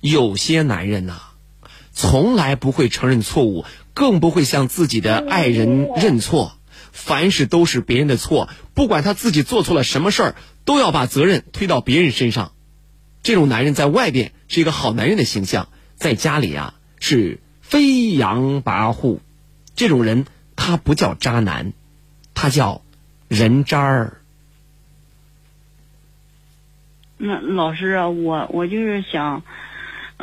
[0.00, 1.22] 有些男人呐、
[1.94, 6.58] 从来不会承认错误，更不会向自己的爱人认错，
[6.92, 12.52] 凡事都是别人的错，不管他自己做错了什么事儿，都要把责任推到别人身上。
[13.22, 19.20] 这种男人在外边是一个好男人的形象，在家里啊是飞扬跋扈。
[19.76, 20.26] 这种人
[20.56, 21.72] 他不叫渣男，
[22.34, 22.82] 他叫
[23.28, 24.20] 人渣儿。
[27.16, 29.44] 那老师啊，我我就是想，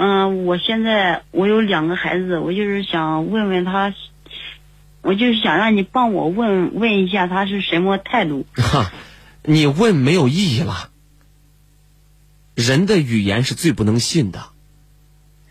[0.04, 3.94] 嗯、我现在我有两个孩子，我就是想问问他，
[5.04, 8.48] 我就是想让你帮我问问一下他是什么态度。
[8.56, 8.92] 哈，
[9.44, 10.90] 你问没有意义了。
[12.56, 14.46] 人的语言是最不能信的。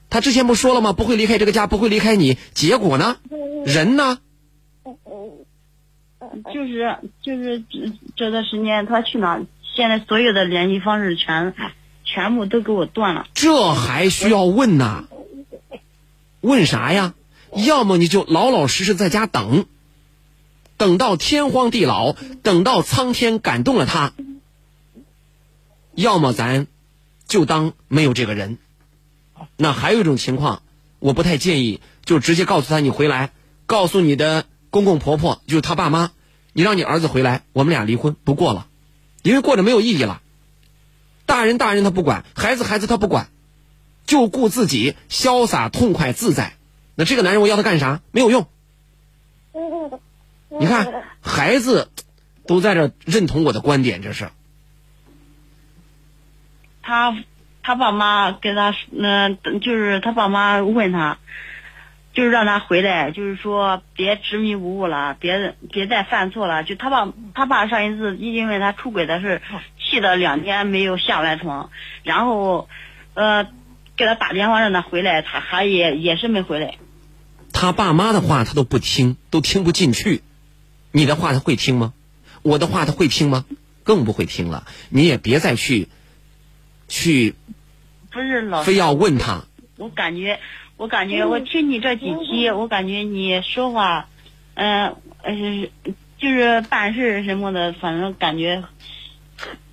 [0.09, 0.93] 他之前不说了吗？
[0.95, 2.37] 不会离开这个家，不会离开你。
[2.53, 3.19] 结果呢？
[3.65, 4.19] 人呢？
[6.53, 11.53] 就是就是这这段时间他去哪，现在所有的联系方式全
[12.13, 13.27] 全部都给我断了。
[13.35, 15.05] 这还需要问呐？
[16.41, 17.15] 问啥呀？
[17.55, 19.67] 要么你就老老实实在家等，
[20.77, 24.13] 等到天荒地老，等到苍天感动了他；
[25.95, 26.67] 要么咱
[27.27, 28.59] 就当没有这个人。
[29.57, 30.63] 那还有一种情况，
[30.99, 33.33] 我不太建议，就直接告诉他你回来，
[33.67, 36.13] 告诉你的公公婆婆，就是他爸妈，
[36.53, 38.67] 你让你儿子回来，我们俩离婚不过了，
[39.23, 40.23] 因为过着没有意义了。
[41.31, 43.29] 大人大人他不管，孩子孩子他不管，
[44.05, 46.55] 就顾自己潇洒痛快自在。
[46.97, 48.01] 那这个男人我要他干啥？
[48.11, 48.49] 没有用。
[50.49, 51.89] 你看，孩子
[52.49, 54.29] 都在这认同我的观点，这是。
[56.83, 57.17] 他
[57.63, 61.19] 他爸妈跟他，嗯、就是他爸妈问他，
[62.13, 66.65] 就是让他回来，就是说别执迷不悟了，别别再犯错了。
[66.65, 69.41] 就他爸他爸上一次因为他出轨的事，
[69.91, 71.71] 气了两天没有下完床，
[72.05, 72.69] 然后，
[73.15, 73.49] 呃，
[73.97, 76.77] 给他打电话让他回来，他还也也是没回来。
[77.53, 80.23] 他爸妈的话他都不听，都听不进去。
[80.93, 81.93] 你的话他会听吗？
[82.43, 83.45] 我的话他会听吗？
[83.83, 84.67] 更不会听了。
[84.89, 85.89] 你也别再去，
[86.87, 87.35] 去
[88.11, 89.45] 不是老非要问他。
[89.77, 90.39] 我感觉，
[90.77, 94.09] 我感觉我听你这几期，我感觉你说话，
[94.55, 95.69] 嗯呃，
[96.19, 98.63] 就是办事什么的，反正感觉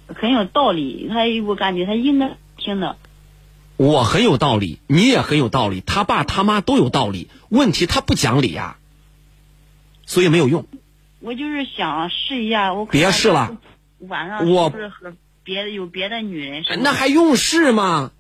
[0.08, 1.10] 很有道理。
[1.10, 2.98] 他我感觉他应该听的。
[3.78, 7.30] 我很有道理，你也很有道理，他爸他妈都有道理。
[7.50, 8.78] 问题他不讲理呀、
[10.06, 10.66] 所以没有用。
[11.20, 13.58] 我就是想试一下，我看别试了，
[14.00, 16.64] 晚上我是不是和别的有别的女人？
[16.82, 18.12] 那还用试吗？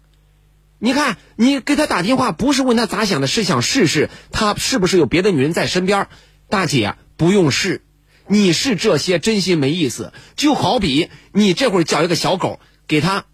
[0.79, 6.07] 你看，你给他打电话不是问他咋想的，是想试试他是不是有别的女人在身边。
[6.49, 7.81] 大姐啊，不用试，
[8.27, 10.13] 你是这些真心没意思。
[10.35, 13.25] 就好比你这会儿叫一个小狗，给它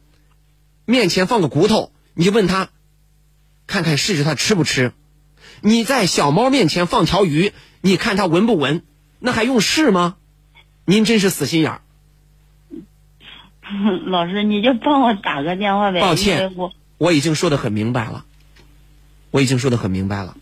[0.85, 2.69] 面前放个骨头，你就问它，
[3.67, 4.93] 看看试试它吃不吃。
[5.61, 8.83] 你在小猫面前放条鱼，你看它闻不闻？
[9.19, 10.17] 那还用试吗？
[10.85, 11.81] 您真是死心眼儿。
[14.05, 16.01] 老师，你就帮我打个电话呗。
[16.01, 18.25] 抱歉我我已经说的很明白了，
[19.31, 20.35] 我已经说的很明白了。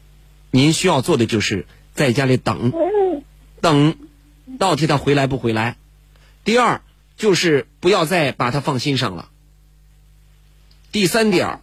[0.50, 2.74] 您需要做的就是在家里等，
[3.62, 3.96] 等，
[4.58, 5.76] 到底他回来不回来。
[6.44, 6.82] 第二
[7.18, 9.30] 就是不要再把他放心上了。
[10.92, 11.60] 第三点儿，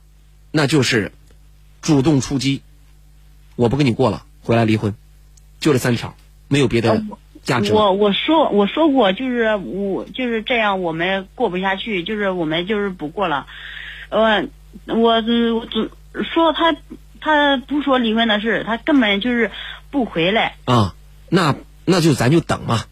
[0.51, 1.12] 那就是
[1.83, 2.62] 主动出击。
[3.57, 4.94] 我不跟你过了，回来离婚，
[5.59, 6.14] 就这三条，
[6.46, 7.03] 没有别的
[7.42, 7.72] 价值。
[7.72, 13.46] 我我说我说过，就是我就是这样，我们过不下去，就是我们就是不过了。
[14.11, 14.46] 呃，
[14.87, 15.90] 我我只
[16.33, 16.77] 说他
[17.20, 19.51] 他不说离婚的事，他根本就是
[19.90, 20.55] 不回来。
[20.64, 20.94] 啊，
[21.29, 21.57] 那
[21.90, 22.85] 那就咱就等嘛。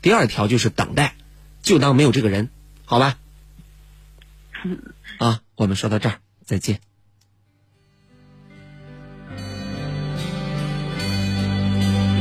[0.00, 1.14] 第二条就是等待，
[1.62, 2.48] 就当没有这个人，
[2.86, 3.18] 好吧？
[5.20, 6.80] 啊，我们说到这儿，再见。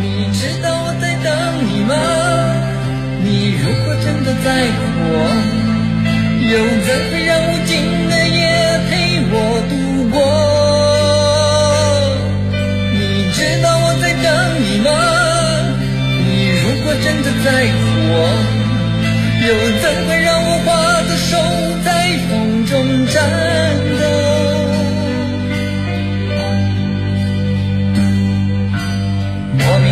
[0.01, 1.31] 你知道我在等
[1.69, 1.95] 你吗？
[3.23, 5.15] 你如果真的在乎我，
[6.51, 6.51] 又
[6.83, 7.71] 怎会让无尽
[8.09, 8.41] 的夜
[8.89, 8.91] 陪
[9.31, 9.33] 我
[9.69, 9.73] 度
[10.11, 10.19] 过？
[12.91, 14.27] 你知道我在等
[14.61, 14.91] 你吗？
[17.03, 17.77] 真的在乎
[18.13, 18.15] 我，
[19.45, 19.47] 又
[19.81, 20.69] 怎会让我花
[21.03, 21.31] 的手
[21.83, 21.87] 在
[22.29, 22.31] 风
[22.65, 22.71] 中
[23.07, 23.13] 颤
[23.99, 24.03] 抖？
[29.59, 29.85] 莫名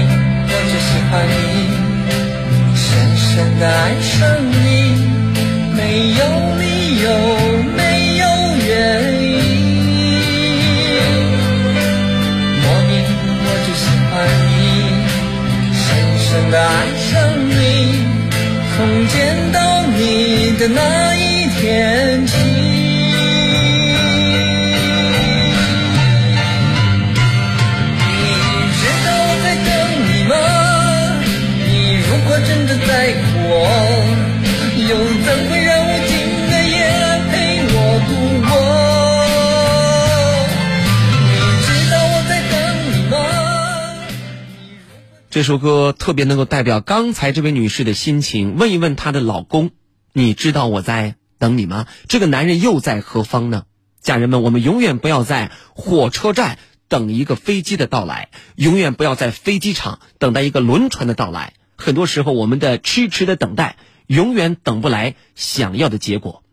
[0.47, 1.36] 我就喜欢你，
[2.76, 2.82] 深
[3.18, 4.16] 深的爱上
[4.49, 4.55] 你，
[5.76, 5.80] 没
[6.14, 6.22] 有
[6.62, 6.64] 理
[7.03, 7.07] 由，
[20.62, 22.38] 的，那一天起。
[22.38, 22.45] 你
[28.78, 29.70] 知道我在等
[30.05, 30.34] 你吗？
[31.66, 31.70] 你
[32.07, 33.51] 如果真的在乎我，
[34.78, 34.89] 又
[35.26, 36.14] 怎会让无尽
[36.51, 36.78] 的夜
[37.32, 37.34] 陪
[37.74, 37.76] 我
[38.07, 38.09] 度
[38.45, 38.51] 过？
[41.26, 41.34] 你
[41.66, 42.53] 知道我在等
[42.93, 43.16] 你吗？
[45.32, 48.57] 这首歌特别能够代表刚才这位女士的心情。
[48.57, 49.72] 问一问她的老公，
[50.14, 51.88] 你知道我在等你吗？
[52.07, 53.64] 这个男人又在何方呢？
[54.01, 56.57] 家人们，我们永远不要在火车站
[56.88, 61.53] 等一个飞机的到来，永远不要在飞机场等待一个轮船的到来。
[61.78, 66.43] 很多时候，我们的痴痴的等待，永远等不来想要的结果。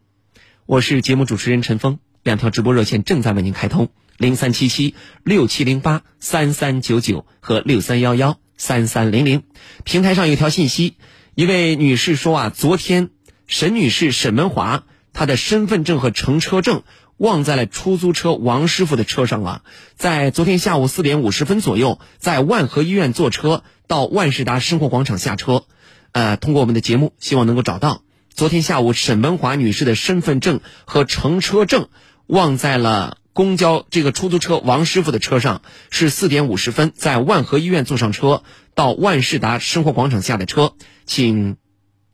[0.66, 4.94] 我是节目主持人陈峰，两条直播热线正在为您开通：零三七七
[5.24, 9.42] 六七零八三三九九和六三幺幺三三零零。
[9.84, 10.94] 平台上有条信息，
[11.34, 13.10] 一位女士说啊，昨天
[13.48, 14.84] 沈女士沈文华
[15.14, 16.82] 她的身份证和乘车证
[17.16, 19.62] 忘在了出租车王师傅的车上了。
[19.96, 25.64] 在昨天下午四点五十分左右，在万和医院坐车到万事达生活广场下车。
[26.12, 31.88] 呃，通过我们的节目，希望能够找到昨天下午沈文华女士的身份证和乘车证
[32.26, 38.42] 忘在了公交这个出租车王师傅的车上，是四点五十分在万和医院坐上车
[38.74, 40.74] 到万事达生活广场下的车，
[41.06, 41.56] 请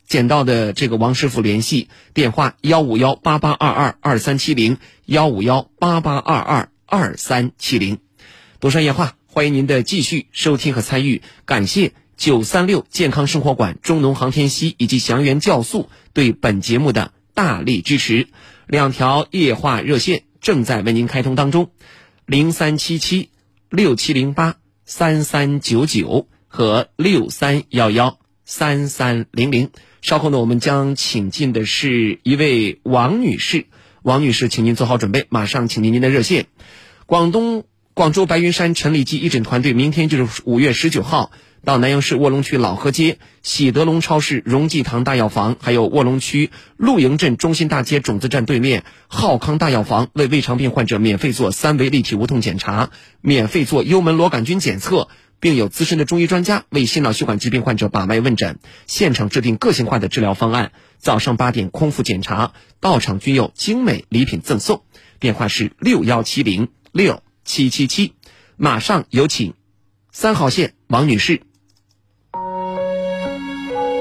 [0.07, 7.99] 捡到的这个王师傅联系电话幺五幺八八二二二三七零幺五幺八八二二二三七零。
[8.61, 18.29] 独山夜话，欢迎您的继续收听和参与，感谢九三六健康生活馆、中农航天硒以及祥源酵素对本节目的大力支持。
[18.67, 21.71] 两条夜话热线正在为您开通当中，
[22.25, 23.31] 零三七七
[23.69, 29.71] 六七零八三三九九和六三幺幺三三零零。
[30.05, 33.65] 稍后呢，我们将请进的是一位王女士。
[34.03, 36.45] 王女士，请您做好准备，马上请进您的热线。
[37.07, 41.31] 广东广州白云山陈李济义诊团队明天就是五月十九号，
[41.65, 52.91] 到南阳市卧龙区老河街喜德龙超市荣济堂大药房，还有卧龙区鹿营镇中心大街种子站对面浩康大药房，为胃肠病患者免费做三维立体无痛检查，
[53.23, 55.09] 免费做幽门螺杆菌检测。
[55.45, 60.73] 并有资深的中医专家为心脑血管疾病患者把脉问诊，现场制定个性化的治疗方案。
[60.97, 64.85] 早上八点空腹检查，到场均有精美礼品赠送。
[65.21, 68.15] 电话是六幺七零六七七七。
[68.57, 69.53] 马上有请
[70.13, 71.43] 三号线王女士。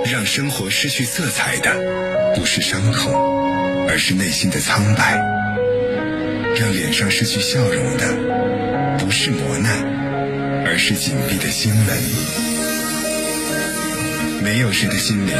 [0.10, 3.12] 让生活失去色彩的不是伤痛，
[3.89, 5.18] 而是内心的苍白；
[6.58, 10.03] 让脸上失去笑容的不是磨难。
[10.66, 11.97] 而是紧闭的心门，
[14.43, 15.36] 没有谁的心灵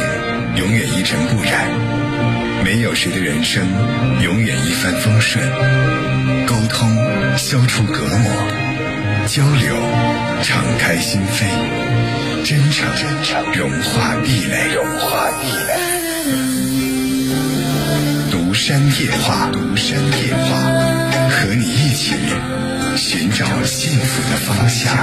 [0.56, 1.68] 永远一尘不染，
[2.62, 3.66] 没有谁的人生
[4.22, 5.44] 永远一帆风顺。
[6.46, 6.94] 沟通
[7.36, 8.30] 消除隔膜，
[9.26, 9.74] 交流
[10.42, 11.44] 敞开心扉，
[12.44, 12.86] 真诚
[13.54, 14.72] 融化壁垒。
[14.74, 15.74] 融化壁垒。
[18.30, 20.48] 独山夜话，独山夜话，
[21.28, 22.14] 和你一起。
[22.96, 24.96] 寻找幸福的方向。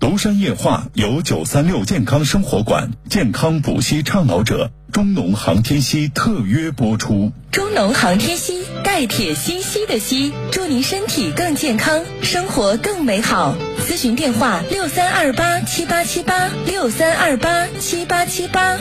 [0.00, 7.30] 独山夜话由九三六健康生活馆健康补硒倡导者中农航天硒特约播出。
[7.52, 13.56] 中农航天硒，钙铁锌硒的硒，祝您身体更健康，生活更美好。
[13.86, 18.76] 咨询电话：六三二八七八七八六三二八七八七八。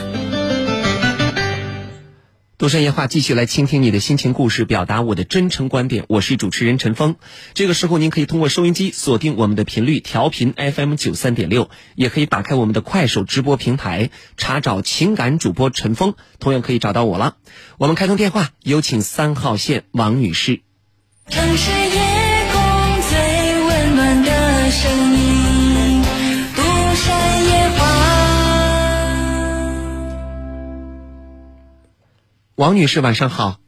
[2.62, 6.06] 独山夜话继续来倾听你的心情故事，表达我的真诚观点。
[6.08, 7.16] 我是主持人陈峰。
[7.56, 17.38] 这个时候，您可以通过收音机锁定我们的频率，调频 FM 九三点六，也可以打开我们的快手直播平台，查找情感主播陈峰，同样可以找到我了。
[17.80, 20.62] 我们开通电话，有请三号线王女士。
[21.30, 21.72] 城市
[32.62, 33.60] 王女士，晚上好。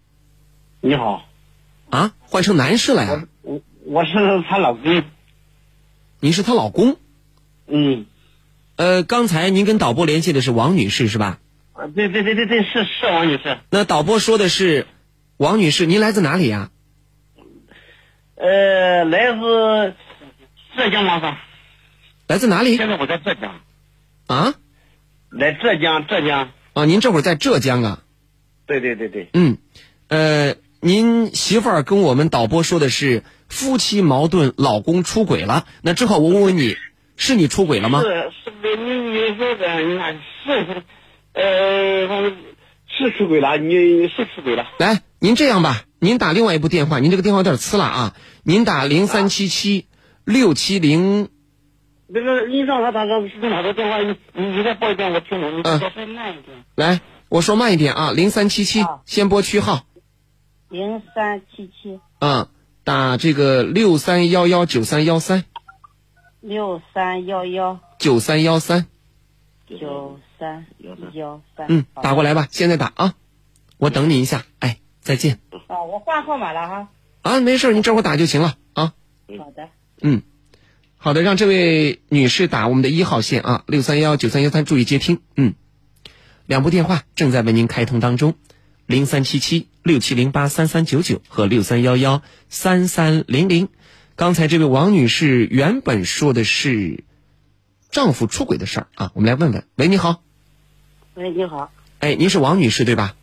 [0.79, 1.25] 你好。
[1.89, 3.23] 啊，换成男士了呀？
[3.41, 4.13] 我我是
[4.47, 5.03] 她老公。
[6.19, 6.97] 你是她老公？
[7.65, 8.05] 嗯。
[8.75, 11.39] 呃，刚才您跟导播联系的是王女士是吧？
[11.71, 13.57] 啊，对对对对对，是是王女士。
[13.71, 14.85] 那导播说的是
[15.37, 16.69] 王女士，您来自哪里呀？
[18.35, 19.95] 呃，来自
[20.77, 21.35] 浙江麻省。
[22.27, 22.77] 来自哪里？
[22.77, 23.59] 现在我在浙江。
[24.27, 24.53] 啊？
[25.31, 26.51] 来浙江，浙江。
[26.73, 28.02] 啊，您这会儿在浙江啊？
[28.79, 29.57] 对对对对，嗯，
[30.07, 35.65] 呃，您媳妇儿跟我们导播说的是夫妻矛盾，老公出轨了。
[35.81, 36.75] 那正好我问问你，
[37.15, 38.01] 是你出轨了吗？
[38.01, 40.83] 是是不你你说的是是，
[41.33, 42.35] 呃，反正
[42.87, 44.67] 是出轨了，你是出轨了。
[44.79, 49.85] 来，您这样吧，您打另外一部电话，您这个电话有点呲了啊，您打零三七七
[50.25, 51.29] 六七零，
[52.07, 53.99] 那个你让他打个是哪个电话？
[53.99, 55.57] 你你你再报一遍，我听懂。
[55.57, 56.63] 你嗯再慢一点。
[56.75, 57.01] 来，
[57.33, 59.87] 我说慢一点啊，零三七七，先拨区号，
[60.69, 61.99] 零三七七。
[62.19, 62.49] 啊，
[62.83, 65.43] 打这个六三幺幺九三幺三。
[66.41, 67.79] 六三幺幺。
[67.97, 68.85] 九三幺三，
[69.67, 70.67] 九三
[71.13, 71.65] 幺三。
[71.69, 73.15] 嗯，打过来吧，现在打啊，
[73.79, 75.39] 我等你一下，哎，再见。
[75.65, 76.89] 啊，我换号码了哈。
[77.23, 78.93] 啊，没事，你这会儿打就行了啊，
[79.39, 79.69] 好的。
[80.03, 80.21] 嗯，
[80.97, 85.55] 好的，让这位女士打我们的一号线啊，六三幺九三幺三，注意接听，嗯，
[86.45, 88.35] 两部电话正在为您开通当中，
[88.85, 93.69] 零三七七六七零八三三九九和六三幺幺三三零零。
[94.15, 97.03] 刚才这位王女士原本说的是
[97.89, 99.65] 丈夫出轨的事儿啊，我们来问问。
[99.75, 100.21] 喂，你好，
[101.13, 103.15] 喂，你好，哎，您是王女士对吧？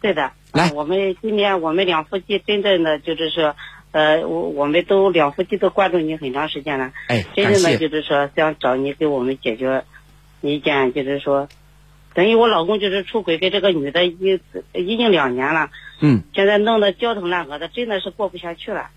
[0.00, 0.32] 对的。
[0.52, 3.54] 来我们今天我们两夫妻真正的就是说，
[3.92, 6.92] 呃，我我们都两夫妻都关注你很长时间了。
[7.08, 7.76] 哎，真正的。
[7.78, 9.84] 就是说想找你给我们解决
[10.40, 11.48] 一件，就是说，
[12.16, 14.40] 等于我老公就是出轨跟这个女的已
[14.72, 15.68] 已经两年了，
[16.00, 18.88] 嗯，现在弄得焦头烂额的，真的是过不下去了。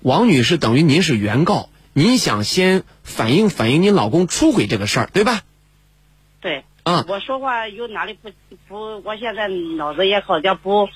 [0.00, 5.42] 王女士等于您是原告，您想先反映反映您老公出轨这个事儿，对吧？
[6.40, 8.30] 对，啊，我说话有哪里不
[8.66, 9.00] 不？
[9.04, 10.88] 我现在脑子也好像不，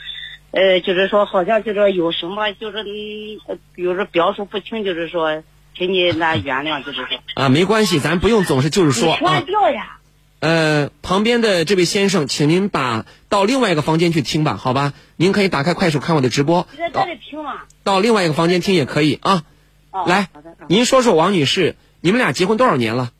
[0.51, 5.45] 呃，就是说好像就是有什么就是你呃比如说表述不清，就是说，
[5.79, 7.07] 请你那原谅，就是说。
[7.35, 9.45] 啊，没关系，咱不用总是就是说关。
[9.45, 9.99] 掉呀！
[10.45, 14.93] 呃，旁边的这位先生，请您把到另外一个房间去听吧，好吧？
[15.17, 17.63] 您可以打开快手看我的直播，在这里听嘛？
[17.83, 19.45] 到另外一个房间听也可以啊。
[19.91, 20.29] 哦，来
[20.69, 23.11] 您说说王女士，你们俩结婚多少年了？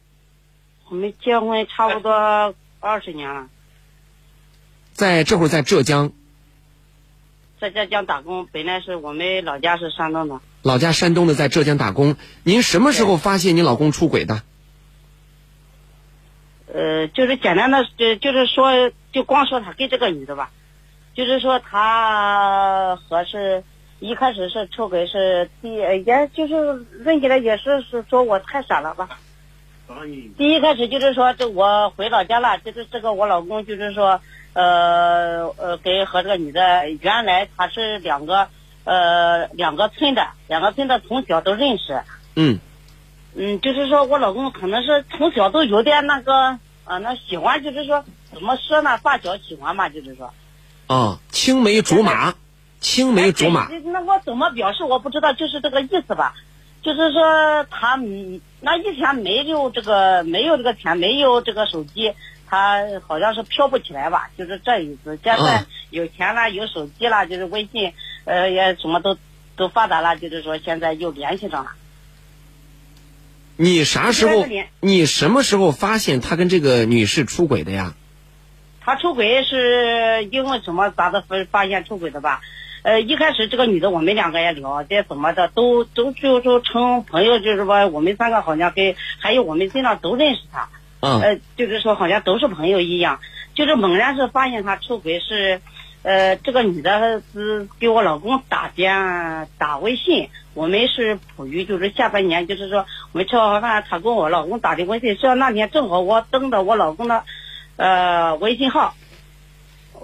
[0.91, 2.13] 我们结婚差不多
[2.81, 3.47] 二十年了，
[4.93, 6.13] 在这会儿在浙江，
[7.59, 8.47] 在浙江打工。
[8.53, 12.17] 本来是我们老家是山东的，老家山东的，在浙江打工。
[12.43, 14.43] 您什么时候发现你老公出轨的？
[16.75, 20.51] 呃，就是简单的，就就是说，就光说他跟这个女的吧，
[21.15, 23.63] 就是说他和是
[24.01, 26.55] 一开始是出轨是第，呃也就是
[27.05, 29.09] 论起来也是是说我太傻了吧。
[30.37, 34.21] 第一开始就是说，这我回老家了，就是这个我老公就是说，
[34.55, 38.49] 呃呃，跟和这个女的原来他是两个
[38.83, 42.03] 呃两个村的，两个村的从小都认识，
[42.35, 42.59] 嗯
[43.37, 50.33] 嗯，就是说我老公可能是从小都有点那个啊，那喜欢就是说怎么说呢，发小喜欢嘛，就是说。
[50.87, 52.35] 啊，青梅竹马，
[52.81, 53.67] 青梅竹马。
[53.73, 56.35] 哎那我怎么表示我不知道，就是这个意思吧。
[56.83, 62.13] 就是说他嗯那以前没有这个没有这个钱，没有这个手机，
[62.47, 65.19] 他好像是飘不起来吧，就是这意思。
[65.25, 67.95] 现在嗯有钱了，有手机了，就是微信，
[68.27, 69.17] 呃，也什么都
[69.57, 71.71] 都发达了，就是说现在又联系上了。
[73.57, 74.47] 你啥时候？
[74.81, 77.95] 你什么时候发现他跟这个女士出轨的呀？
[78.81, 82.41] 他出轨是因为什么咋的发发现出轨的吧？
[82.83, 90.69] 呃，一开始这个女的我们两个也聊，这怎么的，都都就就成朋友，就是说我们三个好像跟还有我们身上都认识他，
[91.01, 93.21] 嗯呃，就是说好像都是朋友一样。
[93.55, 95.63] 就是猛然是发现他出轨是，
[96.05, 107.25] 呃，这个女的是给我老公打电打微信，我们是捕鱼就是下半年，就是说我们吃完饭，她跟我老公打的微信，是那天正好我登的我老公的，
[107.77, 108.95] 呃，微信号，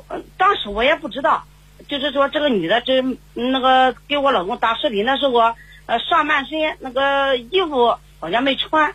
[0.08, 1.44] 呃当时我也不知道，
[1.86, 3.02] 就是说这个女的这
[3.34, 8.94] 那个给我老公打视频的时候，呃，上半身那个衣服好像没穿，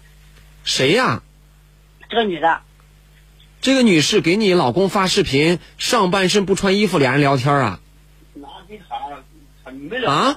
[0.64, 1.22] 谁呀？
[2.10, 2.62] 这个女的。
[3.66, 7.80] 这个女士给你老公发视频，上半身不穿衣服，俩人聊天啊？
[10.06, 10.36] 啊？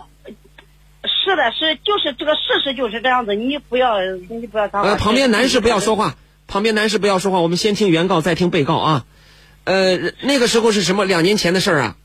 [1.04, 4.00] 是的，是就是这个事实就是这样子，你不要
[4.30, 4.82] 你不要当。
[4.82, 6.16] 呃，旁边男士不要说话，
[6.46, 9.04] 旁边男士不要说话，我们先听原告，再听被告啊。
[9.64, 11.04] 呃，那个时候是什么？
[11.04, 11.96] 两年前的事儿啊？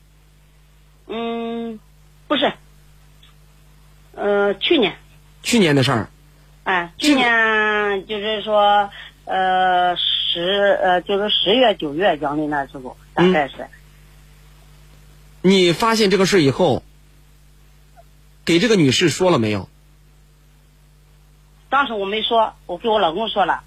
[1.08, 1.80] 嗯，
[2.28, 2.52] 不是，
[4.14, 4.98] 呃，去年，
[5.42, 6.10] 去年的事儿。
[6.64, 8.90] 哎，去年就是说，
[9.24, 9.96] 呃，
[10.34, 10.40] 十
[10.82, 13.68] 呃，就是十月九月阳历那时候，大概是。
[15.42, 16.82] 你发现这个事以后，
[18.44, 19.68] 给这个女士说了没有？
[21.70, 23.62] 当时我没说，我给我老公说了，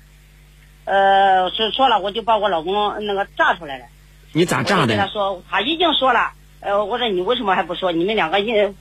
[0.84, 3.86] 呃，是说了，我就把我老公那个炸出来了。
[4.34, 5.12] 你咋炸我跟他的？
[5.12, 7.94] 说，他已经说了，呃，我说你为什么还不说？
[7.94, 8.76] 你们两个因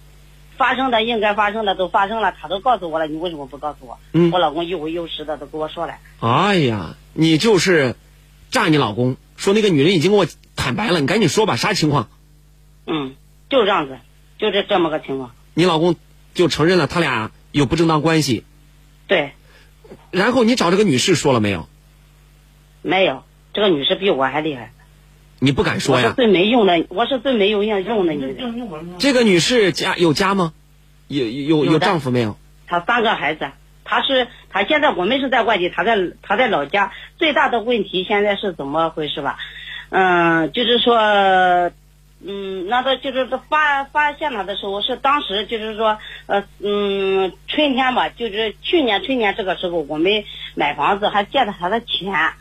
[0.56, 3.98] 发生的应该发生的都发生了，他都告诉我了，你为什么不告诉我？
[4.12, 5.94] 嗯我老公一五一十的都跟我说了。
[6.20, 7.94] 哎呀，你就是
[8.50, 10.26] 诈你老公，说那个女人已经跟我
[10.56, 12.08] 坦白了，你赶紧说吧，啥情况？
[12.86, 13.14] 嗯，
[13.50, 13.98] 就这样子，
[14.38, 15.32] 就是这么个情况。
[15.54, 15.96] 你老公
[16.34, 18.44] 就承认了他俩有不正当关系，
[19.06, 19.32] 对，
[20.10, 21.68] 然后你找这个女士说了没有？
[22.82, 24.72] 没有，这个女士比我还厉害。
[25.38, 26.04] 你不敢说呀？
[26.04, 28.50] 我是最没用的，我是最没有用用的女的。
[28.98, 30.52] 这个女士家有家吗？
[31.08, 32.36] 有有有丈夫没有？
[32.66, 33.50] 她三个孩子，
[33.84, 36.92] 她是她现在我们是在外地，她在她在老家。
[37.18, 39.38] 最大的问题现在是怎么回事吧？
[39.90, 40.96] 嗯，就是说，
[42.24, 50.24] 嗯，那个就是发发现她的时候是当时就是说，呃嗯，春天吧，就是去年春天这个时候，我们
[50.54, 52.32] 买房子还借了她的钱。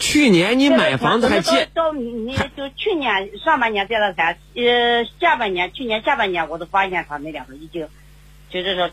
[0.00, 1.66] 去年你买房子还借？
[1.74, 7.86] 到你你就去年上半年借的钱，呃，下半年去年下半年我都发现他那两个已经，
[8.48, 8.90] 就是说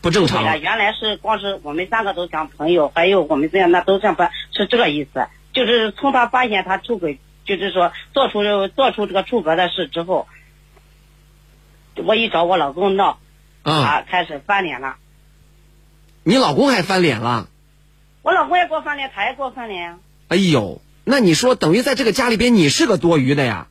[0.00, 0.58] 不正常了。
[0.58, 5.28] 原来是光是我们三个都讲朋友，还有我们这样那都这样办，是这个意思。
[5.52, 10.26] 就是从他发现他出轨，就是说做出做出这个出格的事之后，
[11.96, 13.18] 我一找我老公闹，
[13.62, 14.96] 啊，他开始翻脸了。
[16.22, 17.48] 你老公还翻脸了？
[18.22, 19.98] 我老公也给我翻脸，他也给我翻脸呀。
[20.28, 23.68] 哎呦，那你说等于在这个家里边你是个多余的呀？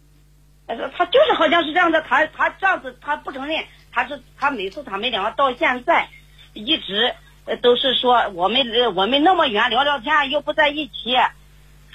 [0.68, 6.10] 他他就是好像是这样的，他他这样子他不承认，他是他每次他们两个到现在
[6.54, 7.14] 一直
[7.46, 11.16] 呃都是说我们呃我们那么远聊聊天又不在一起，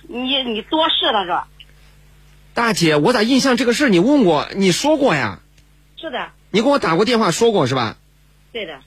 [0.09, 1.49] 你你多事了是吧？
[2.55, 5.41] 大姐，我咋印象这个事儿你问过，你说过呀？
[5.97, 7.97] 是的，你给我打过电话说过是吧？
[8.53, 8.79] 对的，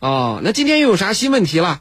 [0.00, 1.80] 哦，那今天又有啥新问题了？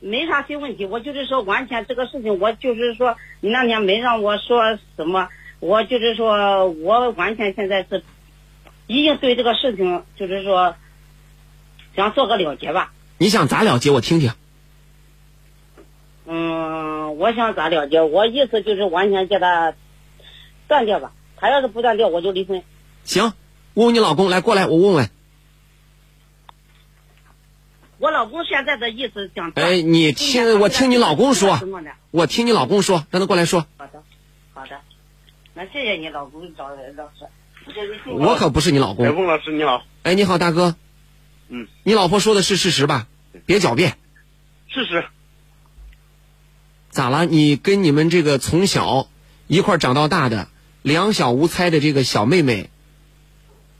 [0.00, 5.28] 没啥新问题，我就是说完全这个事情，我就是说你那天没让我说什么，
[5.60, 8.04] 我就是说我完全现在是
[8.86, 10.76] 已经对这个事情就是说
[11.96, 12.92] 想做个了结吧。
[13.18, 13.90] 你想咋了结？
[13.90, 14.30] 我听听。
[16.26, 18.00] 嗯，我想咋了结？
[18.02, 19.74] 我意思就是完全叫他
[20.68, 21.12] 断掉吧。
[21.36, 22.62] 他要是不断掉，我就离婚。
[23.02, 23.32] 行，
[23.74, 25.10] 问问你老公来过来，我问问。
[27.98, 29.50] 我老公现在的意思想。
[29.56, 31.58] 哎，你听，我听你老公说，
[32.10, 33.66] 我听你老公说，让他过来说。
[33.76, 34.02] 好的，
[34.54, 34.80] 好的，
[35.54, 37.28] 那谢谢你老公找老师。
[38.06, 39.04] 我可不是你老公。
[39.04, 39.82] 哎，孟老师你好。
[40.04, 40.76] 哎，你好，大哥。
[41.48, 41.66] 嗯。
[41.82, 43.08] 你老婆说的是事实吧？
[43.44, 43.98] 别狡辩。
[44.68, 45.04] 事实。
[46.90, 47.26] 咋了？
[47.26, 49.08] 你跟你们这个从小
[49.48, 50.48] 一块长到大的
[50.82, 52.70] 两小无猜的这个小妹妹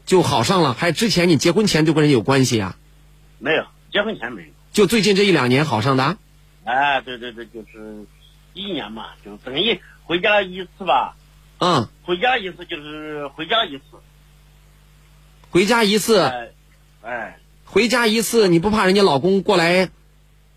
[0.05, 0.75] 就好上了？
[0.75, 2.77] 还之前你结婚前就跟人有关系啊？
[3.39, 3.65] 没有，
[3.99, 4.49] 结婚前没有。
[4.71, 6.19] 就最近这一两年好上的啊？
[6.63, 8.07] 哎，对对对，就是
[8.55, 11.17] 一年嘛，就等于回家一次吧。
[11.59, 11.89] 嗯。
[12.05, 13.83] 回家一次就是回家一次。
[15.51, 16.21] 回家一次。
[16.21, 16.51] 哎。
[17.03, 17.39] 哎。
[17.65, 19.91] 回家一次，你不怕人家老公过来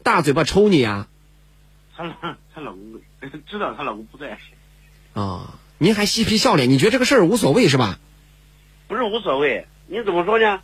[0.03, 1.07] 大嘴巴抽你啊？
[1.97, 2.03] 她
[2.53, 3.01] 她老公
[3.47, 4.37] 知道她老公不在。
[5.13, 7.97] 啊，您还嬉皮笑脸，你觉得这个事儿无所谓是吧？
[8.87, 10.61] 不是无所谓，你怎么说呢？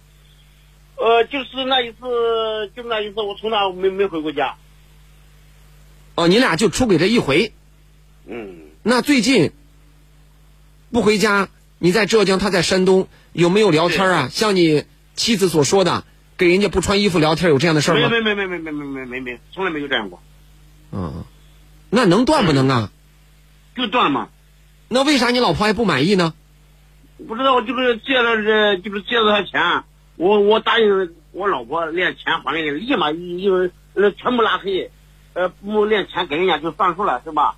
[0.98, 4.56] 呃，就是那一次，就那一次，我从那没没回过家。
[6.16, 7.54] 哦，你俩就出轨这一回。
[8.26, 8.56] 嗯。
[8.84, 9.52] 那最近
[10.92, 14.30] 不回家，你在浙江，他在山东，有没有聊天啊？
[14.32, 16.04] 像你妻子所说的，
[16.38, 18.10] 给人家不穿衣服聊天，有这样的事儿吗？
[18.10, 20.22] 没没没没没没没没没，从来没有这样过。
[20.92, 21.26] 嗯，
[21.90, 22.92] 那能断不能啊？
[23.76, 24.30] 就断嘛。
[24.88, 26.34] 那为啥你老婆还不满意呢？
[27.28, 29.84] 不知道，就是借了这，就是借了他钱，
[30.18, 34.92] 我我答应我老婆连钱还给你，立马就呃全部拉黑，
[35.34, 37.56] 呃不连钱给人家就算数了，是吧？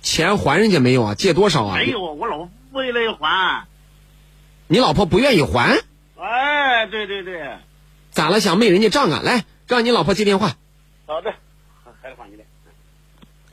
[0.00, 1.14] 钱还人家没有啊？
[1.14, 1.76] 借多少啊？
[1.76, 3.66] 没有，我老婆不愿意还。
[4.68, 5.78] 你老婆不愿意还？
[6.18, 7.56] 哎，对对对。
[8.10, 8.40] 咋了？
[8.40, 9.20] 想昧人家账啊？
[9.22, 10.52] 来，让你老婆接电话。
[11.06, 11.34] 好的，
[12.02, 12.44] 还得还你的。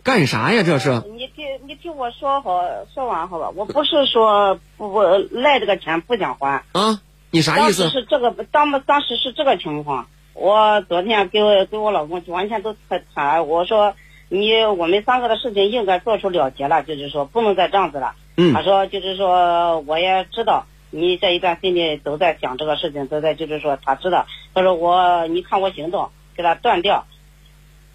[0.04, 0.64] 干啥呀？
[0.64, 1.02] 这是？
[1.16, 2.62] 你听，你听我说好，
[2.94, 3.50] 说完好吧？
[3.56, 5.02] 我不是说不不
[5.32, 7.02] 赖这个钱不想还啊？
[7.36, 7.82] 你啥意思？
[7.84, 10.08] 当时是这个，当当时是这个情况。
[10.34, 13.94] 我昨天给我给我老公完全都谈谈，我说
[14.30, 18.16] 你我们三个的事情应该做出了结了，就是说不能再这样子了。
[18.38, 18.54] 嗯。
[18.54, 24.28] 他说就是说我也知道你这一段心里都在想这个事情，都在就是说他知道。
[24.54, 27.06] 他说我你看我行动，给他断掉。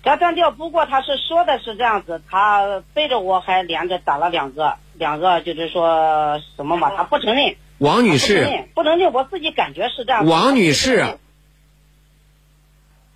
[0.02, 7.56] 给他断掉，不过他是说的是这样子，他背着我还连着打了两个，两个就是说什么嘛，他不承认。
[7.80, 10.26] 王女士，不承认，不承认，我自己感觉是这样。
[10.26, 11.16] 王女士，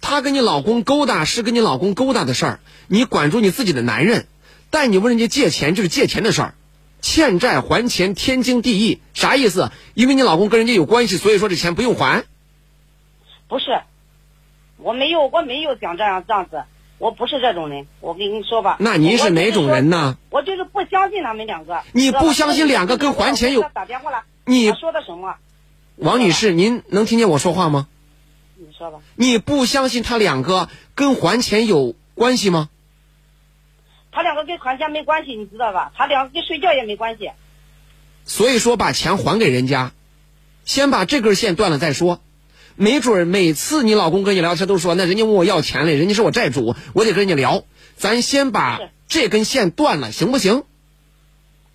[0.00, 4.26] 她跟你老公勾搭是跟你老公勾搭的事儿，你管住你自己的男人，
[4.70, 6.54] 但你问人家借钱就是借钱的事儿，
[7.02, 9.70] 欠债还钱天经地义，啥意思？
[9.92, 12.24] 因为你老公跟人家有关系，所以说这钱不用还。
[13.48, 13.82] 不是，
[14.78, 16.64] 我没有，我没有想这样这样子，
[16.98, 17.86] 我不是这种人。
[18.00, 18.76] 我跟你说吧。
[18.80, 20.16] 那您是哪种人呢？
[20.30, 21.82] 我就是不相信他们两个。
[21.92, 23.62] 你不相信两个跟还钱有？
[23.74, 24.22] 打电话了。
[24.44, 25.36] 你说的什么？
[25.96, 27.88] 王女士，您能听见我说话吗？
[28.56, 28.98] 你说吧。
[29.16, 32.68] 你不相信他两个跟还钱有关系吗？
[34.10, 35.92] 他两个跟还钱没关系，你知道吧？
[35.96, 37.30] 他两个跟睡觉也没关系。
[38.24, 39.92] 所以说，把钱还给人家，
[40.64, 42.20] 先把这根线断了再说。
[42.76, 47.64] 没准儿每次你老公跟你聊天都说，那人家问我要钱嘞，人家是我债主，我得跟人家聊。
[47.96, 50.64] 咱先把这根线断了，行不行？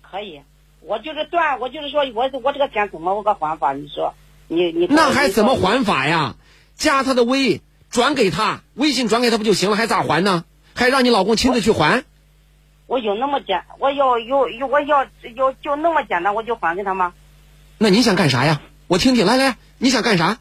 [0.02, 0.42] 可以，
[0.80, 3.72] 我就是断，我就是说我我这个钱怎么我个还法？
[3.72, 4.14] 你说，
[4.48, 6.36] 你你那还怎么还法呀？
[6.76, 9.76] 加他的微，转给他，微信转给他不就行了？
[9.76, 10.44] 还咋还呢？
[10.74, 12.04] 还让你老公亲自去还？
[12.86, 17.14] 我有那么简，我要有有我要有就那么简单，我就还给他吗？
[17.78, 18.60] 那你想干啥呀？
[18.88, 20.38] 我听听，来来，你想干啥？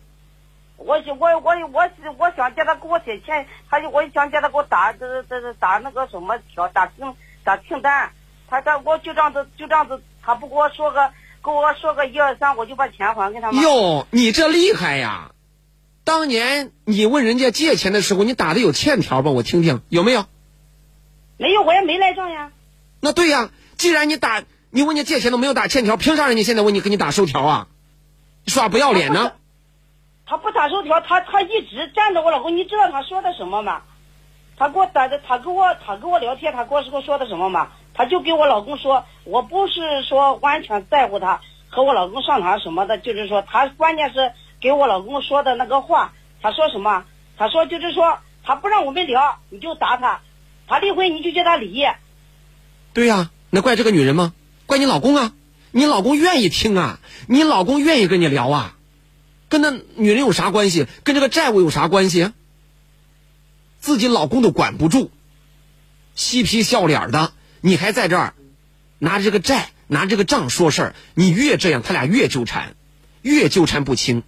[0.79, 7.13] 我我我我我想叫他给我写钱，他就我想叫他给我打这这这打那个什么条打清
[7.43, 8.11] 打清单，
[8.47, 11.11] 他他我就这样子就这样子，他不给我说个
[11.43, 13.61] 给我说个一二三，我就把钱还给他吗？
[13.61, 15.31] 哟，你这厉害呀！
[16.05, 19.31] 当年你问人家借钱的时候，你打的有欠条吧？
[19.31, 20.25] 我听听有没有？
[21.37, 22.51] 没有，我也没赖账呀。
[23.01, 27.67] 那对呀，既然你打你问人家借钱都没有打欠条，凭啥人家现在问你给你打收条啊？
[28.47, 29.33] 耍不要脸呢？
[30.29, 33.81] 他不打收条，他他一直站着我老公，你知道他说的什么吗？
[34.57, 37.69] 他给我打的，他跟我他跟我聊天，他跟我说说的什么吗？
[37.95, 46.13] 他就给我老公说，我不是说完全在乎他和我老公上床什么的，就是说他关键是给我老公说的那个话，
[46.43, 47.05] 他说什么？
[47.35, 50.21] 他说就是说他不让我们聊，你就打他，
[50.67, 51.83] 他离婚你就叫他离。
[52.93, 54.33] 对呀，那怪这个女人吗？
[54.67, 55.31] 怪你老公啊！
[55.71, 58.75] 你老公愿意听啊，你老公愿意跟你聊啊。
[59.49, 60.87] 跟那女人有啥关系？
[61.03, 62.31] 跟这个债务有啥关系？
[63.79, 65.09] 自己老公都管不住，
[66.13, 68.35] 嬉皮笑脸的，你还在这儿
[68.99, 72.75] 拿着这个债、拿这个账说事儿，你越这样，他俩越纠缠，
[73.23, 74.21] 越纠缠不清。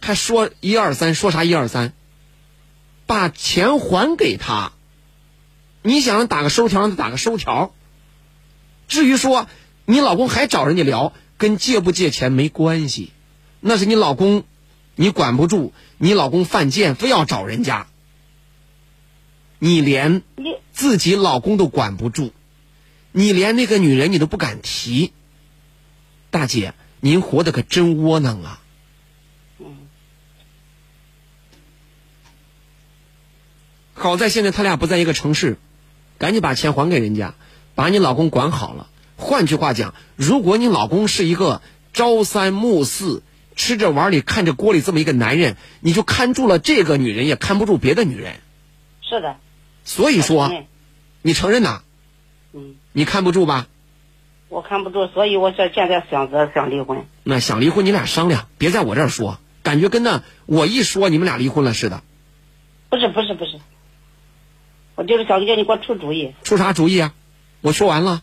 [0.00, 1.94] 还说一二三，说啥一二三？
[3.06, 4.72] 把钱还给他，
[5.82, 7.72] 你想打个收条，让他打个收条。
[8.88, 9.48] 至于说。
[9.86, 13.12] 你老公还找人家聊，跟借不借钱没关系，
[13.60, 14.44] 那是你老公，
[14.94, 15.72] 你管不住。
[15.96, 17.86] 你老公犯贱，非要找人家，
[19.58, 20.22] 你连
[20.72, 22.32] 自己老公都管不住，
[23.12, 25.12] 你连那个女人你都不敢提。
[26.30, 28.60] 大姐，您活的可真窝囊啊！
[33.94, 35.56] 好在现在他俩不在一个城市，
[36.18, 37.34] 赶紧把钱还给人家，
[37.76, 38.90] 把你老公管好了。
[39.24, 41.62] 换句话讲，如果你老公是一个
[41.94, 43.22] 朝三暮四、
[43.56, 48.34] 吃着碗里看着锅里这么一个男人，你就看住了这个女人，也看不住别的女人。
[49.00, 49.36] 是的。
[49.82, 50.52] 所以说，
[51.22, 51.80] 你承认呐？
[52.52, 52.74] 嗯。
[52.92, 53.66] 你看不住吧？
[54.50, 57.06] 我看不住，所以我说现在想着想离婚。
[57.22, 62.02] 那想离婚，你俩商量，别在我这儿说，感觉跟那我一说你们俩离婚了似的。
[62.90, 63.58] 不是不是不是，
[64.96, 66.34] 我就是想叫你给我出主意。
[66.44, 67.14] 出啥主意啊？
[67.62, 68.22] 我说完了。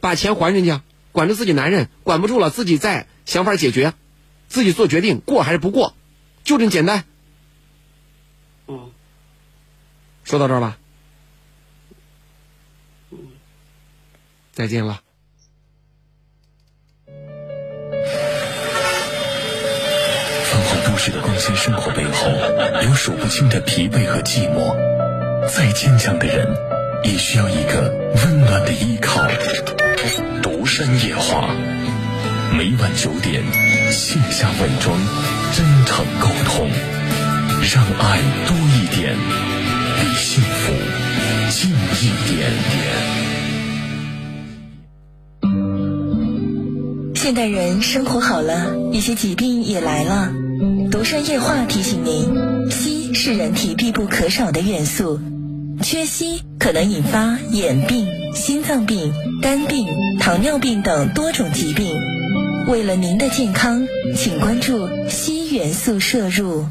[0.00, 0.82] 把钱还人家，
[1.12, 3.94] 管着自己男人，管不住了，自己再想法解决，
[4.48, 5.94] 自己做决定，过还是不过，
[6.44, 7.04] 就这么简单。
[8.68, 8.92] 嗯，
[10.24, 10.78] 说到这儿吧。
[13.10, 13.18] 嗯，
[14.52, 15.00] 再见了。
[20.44, 22.28] 繁华都市的光鲜生活背后，
[22.84, 24.76] 有数不清的疲惫和寂寞。
[25.48, 26.46] 再坚强的人，
[27.04, 29.26] 也需要一个温暖的依靠。
[30.42, 31.48] 独山夜话，
[32.56, 33.42] 每晚九点，
[33.90, 34.98] 卸下伪装，
[35.54, 36.68] 真诚沟通，
[37.72, 39.16] 让爱多一点，
[40.00, 40.72] 比幸福
[41.50, 42.78] 近一点点。
[47.14, 50.32] 现代人生活好了，一些疾病也来了。
[50.90, 52.34] 独山夜话提醒您：
[52.70, 55.20] 硒是人体必不可少的元素，
[55.82, 59.86] 缺硒可能引发眼病、心脏病、肝病。
[60.18, 61.94] 糖尿病等多种疾病，
[62.66, 66.66] 为了您的健康，请关注硒元素摄入。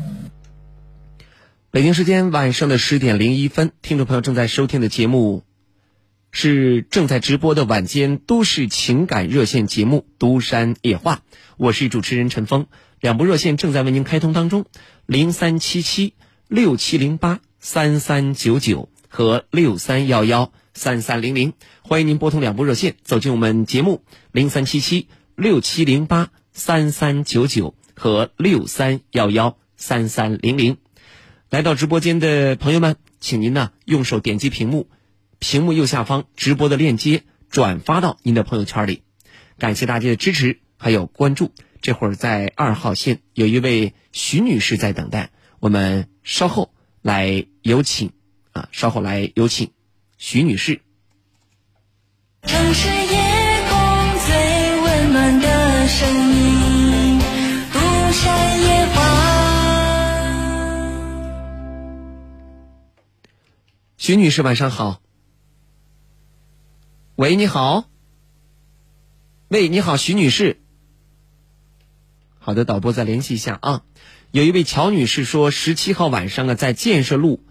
[1.72, 5.43] 北京时间晚上的十点零一分，听众朋友正在收听的节目
[6.32, 11.16] 是正在直播的晚间都市情感热线节目《都山夜话》，
[11.55, 12.68] 我是主持人陈峰，
[12.99, 14.66] 两部热线正在为您开通当中，
[15.05, 16.14] 零三七七
[16.47, 17.39] 六七零八。
[17.60, 18.88] 三三九九
[19.18, 21.53] 和六三幺幺三三零零。
[21.82, 30.78] 欢迎您拨通两部热线，走进我们节目零三七七六七零八三三九九和六三幺幺三三零零。
[31.49, 34.88] 来到直播间的朋友们，请您呢用手点击屏幕，
[35.39, 39.01] 屏幕右下方直播的链接转发到您的朋友圈里。
[39.57, 41.51] 感谢大家的支持还有关注。
[41.82, 48.11] 这会儿在二号线有一位徐女士在等待，我们稍后来有请
[48.58, 49.72] 啊，稍后来有请
[50.18, 50.82] 徐女士。
[52.41, 53.78] 城市夜空
[54.26, 57.20] 最温暖的声音，
[57.72, 57.80] 独
[58.12, 58.97] 山夜话。
[63.97, 65.01] 徐女士，晚上好。
[67.16, 67.88] 喂，你好。
[69.49, 70.60] 喂，你好，徐女士。
[72.39, 73.84] 好的，导播再联系一下啊。
[74.32, 77.45] 有一位乔女士说，十七号晚上啊，在建设路，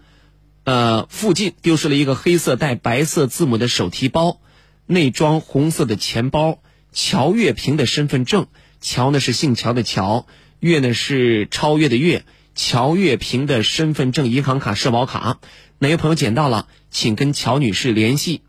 [0.67, 4.41] 呃附近丢失了一个黑色带白色字母的手提包，
[4.85, 6.59] 内装红色的钱包，
[6.91, 8.47] 乔月平的身份证，
[8.81, 10.27] 乔呢是姓乔的乔，
[10.59, 15.39] 月呢是超越的月，乔月平的身份证、银行卡、社保卡，
[15.79, 18.41] 哪位朋友捡到了，请跟乔女士联系。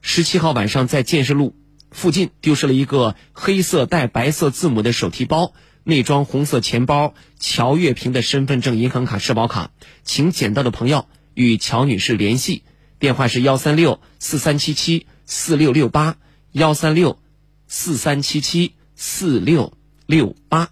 [0.00, 1.54] 十七号晚上在建设路。
[1.92, 5.52] 附近丢失了一个黑色带白色字母的手提包，
[5.84, 9.70] 内装红色钱包，乔月平的身份证、银行卡、社保卡，
[10.02, 11.06] 请捡到的朋友
[11.36, 12.62] 与乔女士联系，
[12.98, 16.16] 电话是幺三六四三七七四六六八
[16.50, 17.20] 幺三六
[17.68, 19.74] 四三七七四六
[20.06, 20.70] 六八。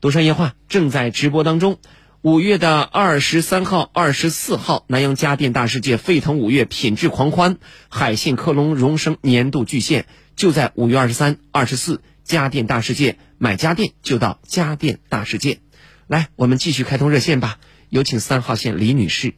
[0.00, 1.78] 独山夜话正在直播当中。
[2.22, 7.58] 五月的二十三号、二十四号，南阳家电大世界沸腾五月，品质狂欢，
[7.90, 15.60] 海信克隆荣升年度巨献，就在五月二十三、二十四，家电大世界，买家电就到家电大世界。
[16.06, 17.58] 来，我们继续开通热线吧，
[17.90, 19.34] 有请三号线李女士。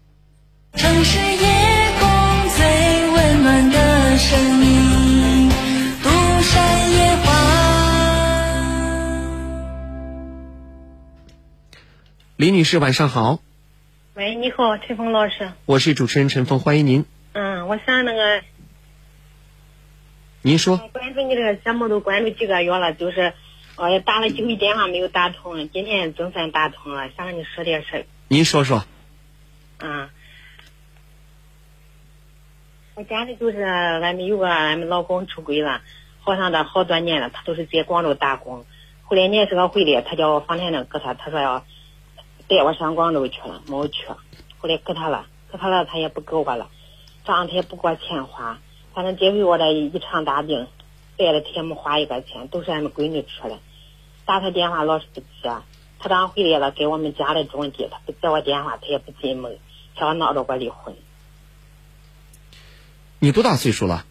[0.74, 1.48] 城市夜
[2.00, 2.08] 空
[2.48, 5.50] 最温暖的声音，
[6.02, 6.08] 独
[6.42, 7.32] 山夜话。
[12.36, 13.40] 李女士，晚上好，
[14.14, 15.52] 喂，你好，陈峰老师。
[15.66, 17.04] 我是主持人陈峰，欢迎您。
[17.32, 18.42] 嗯，我想那个
[20.40, 23.34] 您说，关注你这个节目都关注几个月了，就是
[23.76, 28.06] 呃也打了几回电话没有打通，今天总算打通了，想跟你说点事儿。
[28.28, 28.86] 您说说。
[29.78, 30.08] 嗯，
[32.94, 35.80] 我家里就是俺们有个俺们老公出轨了，
[36.20, 38.66] 好像这好多年了，他都是在广州打工。
[39.04, 41.64] 后来年是个回来，他叫我房产证给他，他说要
[42.48, 44.06] 带我上广州去了，没有去。
[44.58, 46.68] 后来给他了，给他了，他也不给我了，
[47.24, 48.58] 这样他也不给我钱花。
[48.92, 50.66] 反正这回我这一场大病，
[51.16, 53.58] 带了他也没花一个钱，都是俺们闺女出的。
[54.26, 55.50] 打他电话老是不接，
[55.98, 59.58] 他刚回来了，给我们家里种地，他不接我电话，他也不进门，
[59.96, 60.94] 想要闹着我离婚。
[63.24, 64.04] 你多大岁数了？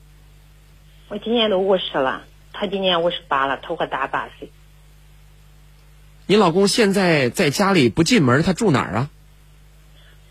[1.10, 4.50] 我今年都五十了，他今年五十八了，他比我大八岁。
[6.28, 9.10] 你老公现在在家里不进门，他住哪儿啊？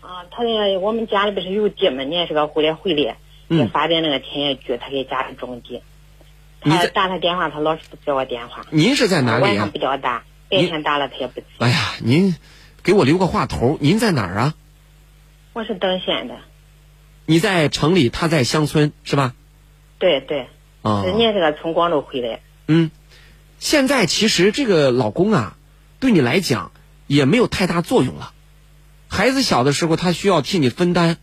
[0.01, 2.01] 啊，他那我们家里不是有地吗？
[2.01, 3.17] 你也是个回来回来，
[3.49, 5.83] 也发展那个田野局，他给家里种地。
[6.61, 8.65] 他打他电话，他老是不接我电话。
[8.71, 9.69] 您是在哪里呀晚上？
[9.69, 11.45] 比较大，白天打了他也不接。
[11.59, 12.35] 哎呀，您
[12.81, 14.55] 给我留个话头，您在哪儿啊？
[15.53, 16.39] 我是登县的，
[17.25, 19.33] 你在城里，他在乡村，是吧？
[19.99, 20.47] 对对。
[20.81, 22.41] 啊人家是个从广州回来。
[22.67, 22.89] 嗯，
[23.59, 25.57] 现在其实这个老公啊，
[25.99, 26.71] 对你来讲
[27.05, 28.33] 也没有太大作用了。
[29.07, 31.17] 孩子小的时候，他需要替你分担；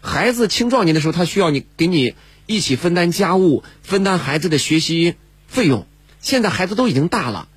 [0.00, 2.14] 孩子青壮年的时候，他需要你给你
[2.46, 5.16] 一起分担家务、分担孩子的学习
[5.48, 5.86] 费用。
[6.20, 7.48] 现在孩子都已经大了，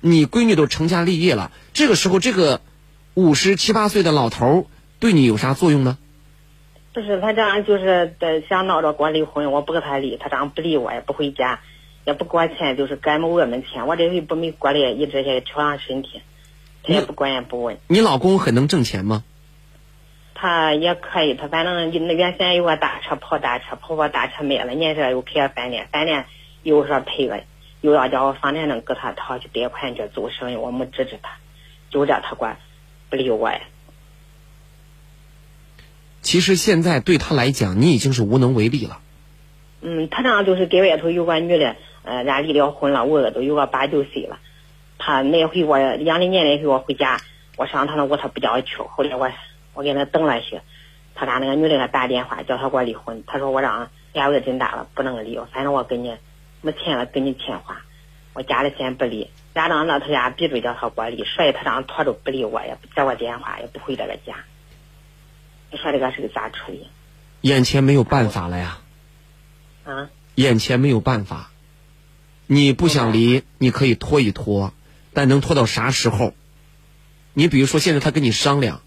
[0.00, 2.60] 你闺女都成家立业了，这个时候这个
[3.14, 4.68] 五十七八岁的老头
[5.00, 5.98] 对你有啥作用呢？
[7.00, 11.60] 不是他这样就是在想闹着跟我离婚，我不跟他离，他这样不理我，也不回家，
[12.04, 13.86] 也不给我钱，就是给俺们我们钱。
[13.86, 16.20] 我这回不没过来，一直在调养身体，
[16.82, 17.78] 他也不管也不问。
[17.88, 19.24] 你老公很能挣钱吗？
[20.34, 26.24] 他也可以，他反正那原先有个大车跑大车，跑把大车卖了，年这又开个饭店，饭店
[26.62, 27.40] 又说赔了，
[27.80, 31.32] 又要叫我房产证给他，他去贷款去做生意，我没支持他，
[31.90, 32.56] 就这他管
[33.10, 33.60] 不理我呀。
[36.30, 39.00] 其实现在对他来讲，你已经是无能为力了。
[39.80, 41.74] 嗯，他这样就是给外头有个女的，
[42.04, 44.38] 呃，咱离了婚了，我儿都有个八九岁了。
[44.96, 47.20] 他那回我两零年那回我回家，
[47.56, 48.76] 我上他那屋，他不叫我去。
[48.76, 49.28] 后来我
[49.74, 50.62] 我给他等了些，
[51.16, 53.24] 他家那个女的给他打电话，叫他给我离婚。
[53.26, 55.36] 他说我让俩儿真大了，不能离。
[55.52, 56.14] 反正我跟你
[56.60, 57.82] 没钱了，跟你钱花。
[58.34, 64.36] 我家里先不离，家长那他家逼着叫他给我离，所以他这样拖着不理我，也不接我电话，也不回这个家。
[65.70, 66.86] 你说这个事咋处理？
[67.42, 68.78] 眼前没有办法了呀，
[69.84, 70.10] 啊？
[70.34, 71.50] 眼前没有办法。
[72.46, 74.74] 你不想离，你可以拖一拖，
[75.12, 76.34] 但能拖到啥时候？
[77.32, 78.80] 你比如说，现在他跟你商量，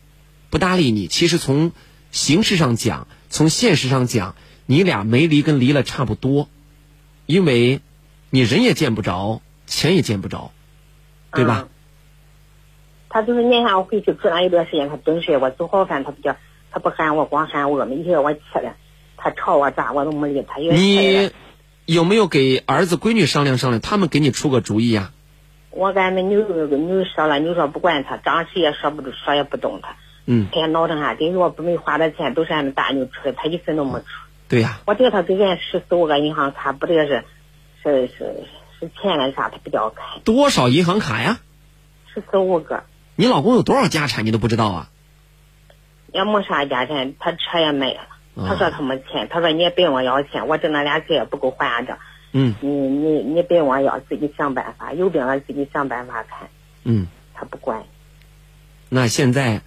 [0.50, 1.72] 不搭理你，其实从
[2.12, 6.50] 形式上讲，从现实上讲，你俩没离跟离了差不多，
[7.26, 7.80] 因为
[8.30, 10.52] 你人也见不着，钱也见不着，
[11.32, 11.70] 对吧？
[13.08, 16.36] 他就是撵下我回去住了一段时间，他准时我做好饭，他不叫，
[16.74, 18.74] 他不喊我，光喊我们一会儿我吃了，
[19.16, 20.58] 他吵我咋我都没理他。
[20.58, 21.30] 你
[21.86, 23.80] 有没有给儿子闺女商量商量？
[23.80, 25.12] 他们给你出个主意呀、
[25.70, 29.96] 我跟俺们妞妞说了，妞说不管他，张谁也说不住，说也不动他。
[30.26, 31.14] 嗯，他也闹腾啥？
[31.14, 34.06] 跟我不没花的钱都是俺们大妞出的，他一分都没出。
[34.48, 37.24] 对呀、我叫他给俺十四五个银行卡，不这个是
[37.84, 38.46] 是是
[38.80, 41.40] 是钱了啥，他不叫开，多少银行卡呀？
[42.14, 42.84] 十四五个。
[43.16, 44.90] 你老公有多少家产你都不知道啊？
[46.14, 48.02] 也没啥家产，他车也卖了。
[48.36, 52.00] 啊他说他没钱，他说你也别问我要钱，我挣那俩钱也不够还的。
[52.32, 56.50] 嗯你你你别问我要，自己想办法，有病了自己想办法看。
[56.84, 57.84] 嗯，他不管。
[58.90, 59.62] 那现在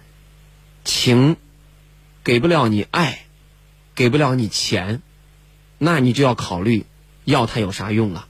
[0.83, 1.37] 情
[2.25, 3.19] 给不了你爱，
[3.95, 5.01] 给不了你钱，
[5.77, 6.85] 那你就要考虑
[7.23, 8.27] 要他有啥用了。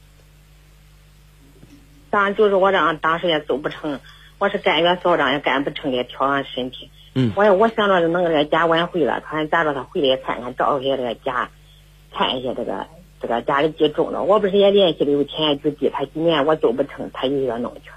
[2.12, 4.00] 当然就是我这样当时也走不成，
[4.38, 6.92] 我是干月嫂账也干不成，也调养身体。
[7.20, 11.50] 嗯我也我想着弄这个家晚回了，看咋着他回来看看，照一下这个家，
[12.14, 12.86] 看一下这个
[13.20, 14.22] 这个家里地种了。
[14.22, 17.96] 我不是也联系了有田地，他今年我走不成，他又要弄去了。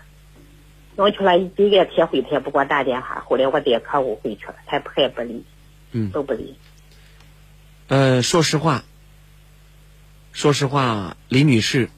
[0.96, 3.22] 弄去了一几个铁会，他也不给我打电话。
[3.28, 5.44] 后来我带客户回去了，他也不理，
[5.92, 6.56] 嗯，都不理。
[7.88, 8.84] 呃，说实话，
[10.32, 11.90] 说实话，李女士，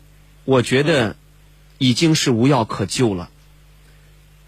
[0.44, 1.14] 我觉得
[1.78, 3.30] 已经是无药可救了。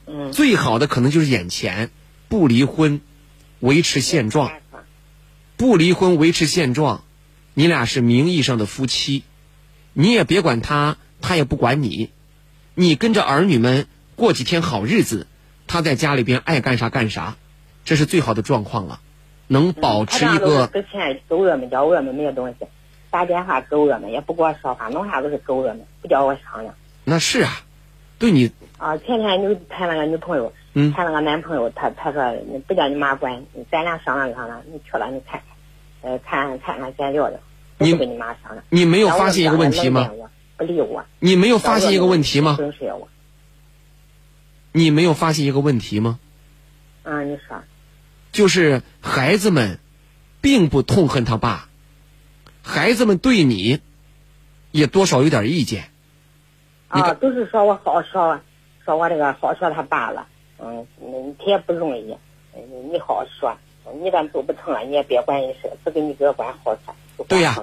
[0.07, 1.91] 嗯，最好的可能就是眼前
[2.35, 3.01] 不离婚，
[3.61, 4.51] 维持现状。
[5.57, 7.05] 不离婚，维持现状，
[7.55, 9.23] 你俩是名义上的夫妻，
[9.93, 12.11] 你也别管他，他也不管你，
[12.75, 15.29] 你跟着儿女们过几天好日子，
[15.69, 17.37] 他在家里边爱干啥干啥，
[17.85, 18.99] 这是最好的状况了，
[19.47, 22.67] 能保持一个都是之前狗我们叫我们没有东西，
[23.13, 26.75] 打电话狗我们也不跟我说话，弄啥都是狗我们，不叫我商量。
[27.05, 27.63] 那是啊，
[28.19, 35.41] 对你啊，前天你谈了个女朋友，嗯谈了个男朋友，他他说你不叫你妈管，咱俩商量商量，你去了你看
[36.03, 37.39] 看，呃，看看看先聊聊，
[37.79, 38.65] 不你跟你妈商量。
[38.69, 40.11] 你没有发现一个问题吗
[40.57, 41.05] 不理我。
[41.21, 42.59] 你没有发现一个问题吗？
[44.73, 46.19] 你没有发现一个问题吗？
[47.05, 47.63] 啊，你说。
[48.33, 49.79] 就是孩子们
[50.41, 51.69] 并不痛恨他爸，
[52.65, 53.81] 孩子们对你
[54.73, 55.85] 也多少有点意见。
[56.89, 58.41] 啊，都是说我好说，
[58.85, 60.27] 说我这个好说他爸了，
[60.65, 62.17] 嗯，嗯，他也不容易，
[62.55, 63.57] 嗯，你好好说，
[64.03, 66.77] 你咱做不成了，你也别管人事，只给你哥管好
[67.29, 67.55] 对呀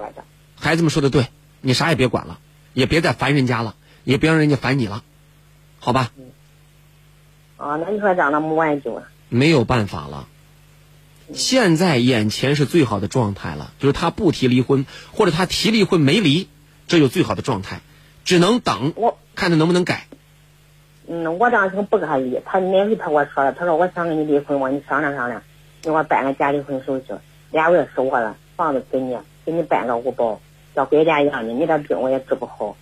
[0.54, 1.26] 孩子们说的对，
[1.60, 2.38] 你啥也别管了，
[2.72, 3.74] 也别再烦人家了，
[4.04, 5.02] 也别让人家烦你了，
[5.80, 6.12] 好吧？
[7.56, 9.02] 啊，那你说这样那没挽救啊。
[9.28, 10.28] 没有办法了。
[11.34, 16.48] 现在眼前是最好的状态了，就是他不提离婚，或者他提离婚没离，
[16.86, 17.80] 这就最好的状态，
[18.24, 18.92] 只能等，
[19.34, 20.06] 看他能不能改。
[21.14, 25.42] 嗯，我当时不可以，他那回他跟我说了，他说我想跟你离婚，我跟你商量商量，
[25.82, 27.04] 你给我办个假离婚手续，
[27.50, 30.40] 俩月是我了，房子给你，给你办个五保，
[30.74, 32.74] 叫国家养你，你这病我也治不好，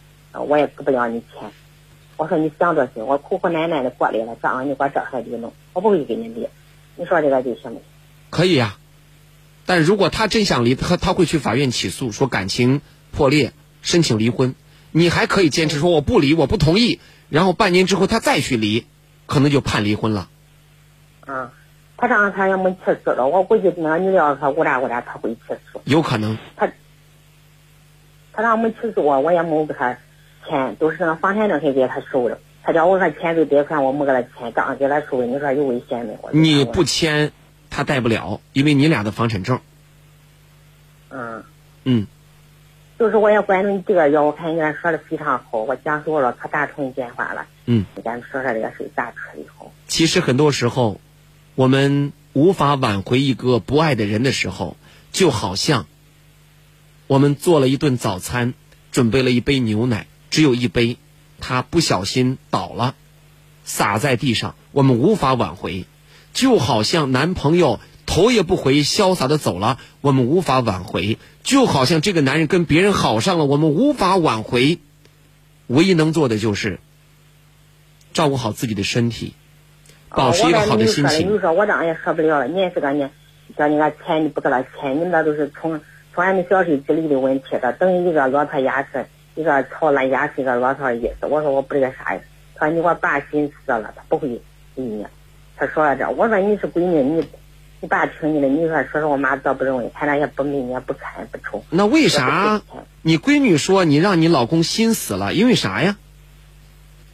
[0.46, 1.50] 我也给不了你钱。
[2.16, 6.46] 我说你想着行，我苦苦耐耐的过来了，这样你给我这还得弄，我不会跟你离。
[6.94, 7.82] 你说这个就行不行？
[8.30, 8.76] 可以呀、
[9.66, 13.52] 但如果他真想离，他他会去法院起诉，说感情破裂，
[13.82, 14.54] 申请离婚。
[14.92, 17.00] 你还可以坚持说我不离，我不同意，
[17.30, 18.86] 然后半年之后他再去离，
[19.26, 20.28] 可能就判离婚了。
[21.26, 21.52] 啊，
[21.96, 25.40] 他这样他也没起诉了，我估计那个女的要说误打误打，他会起
[25.72, 25.80] 诉。
[25.84, 26.36] 有可能。
[26.56, 26.66] 他
[28.36, 29.96] 这样没起诉我，我也没给他
[30.46, 32.38] 钱，都是那房产证先给他收了。
[32.62, 36.18] 他叫我说签字贷款，我没给他签，刚给他收，你说有危险没？
[36.32, 37.32] 你不签，
[37.70, 39.60] 他贷不了，因为你俩的房产证。
[41.10, 41.44] 嗯，
[41.84, 42.06] 嗯，
[43.00, 47.46] 就是我也关注你这个药，我看你说的非常好，我讲述了可打通电话了。
[47.64, 49.72] 嗯，咱们说说这个事咋处理好？
[49.88, 51.00] 其实很多时候，
[51.54, 54.76] 我们无法挽回一个不爱的人的时候，
[55.12, 55.86] 就好像
[57.06, 58.52] 我们做了一顿早餐，
[58.92, 60.98] 准备了一杯牛奶，只有一杯，
[61.40, 62.94] 他不小心倒了，
[63.64, 65.86] 洒在地上，我们无法挽回。
[66.34, 67.80] 就好像男朋友
[68.10, 74.80] 头也不回，潇洒的走了，我们无法挽回；就好像这个男人跟别人好上了，我们无法挽回。
[75.68, 76.80] 唯一能做的就是
[78.12, 79.34] 照顾好自己的身体，
[80.08, 81.06] 保持一个好的心情。
[81.06, 83.12] 啊我这你说，我这样也说不了了，你也是个年
[83.56, 85.80] 叫你个钱你不给他钱，你那都是从
[86.12, 89.06] 从俺们小时候积累的问题的，等于一个骆驼压死，
[89.36, 91.26] 一个草烂压死一个骆驼意思。
[91.28, 92.24] 我说我不这个啥意思，
[92.56, 94.42] 他说你给我爸心死了，他不会理
[94.74, 95.06] 你。
[95.56, 97.24] 他说了这，我说你是闺女，你
[97.80, 101.64] 你爸听你的，你说说说我妈多不容易，他俩也不美也不看也不丑。
[101.70, 102.60] 那为啥
[103.00, 105.32] 你闺女说你让你老公心死了？
[105.32, 105.96] 因为啥呀？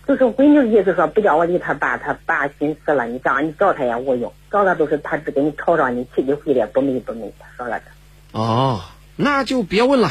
[0.08, 7.32] 就是闺女的意思说不叫我理他爸，他爸心死了，你这样你找他也无用，找他都是他只给你吵吵，你气气回来不美不美。
[7.38, 8.38] 他说了这。
[8.38, 8.82] 哦，
[9.14, 10.10] 那就别问了，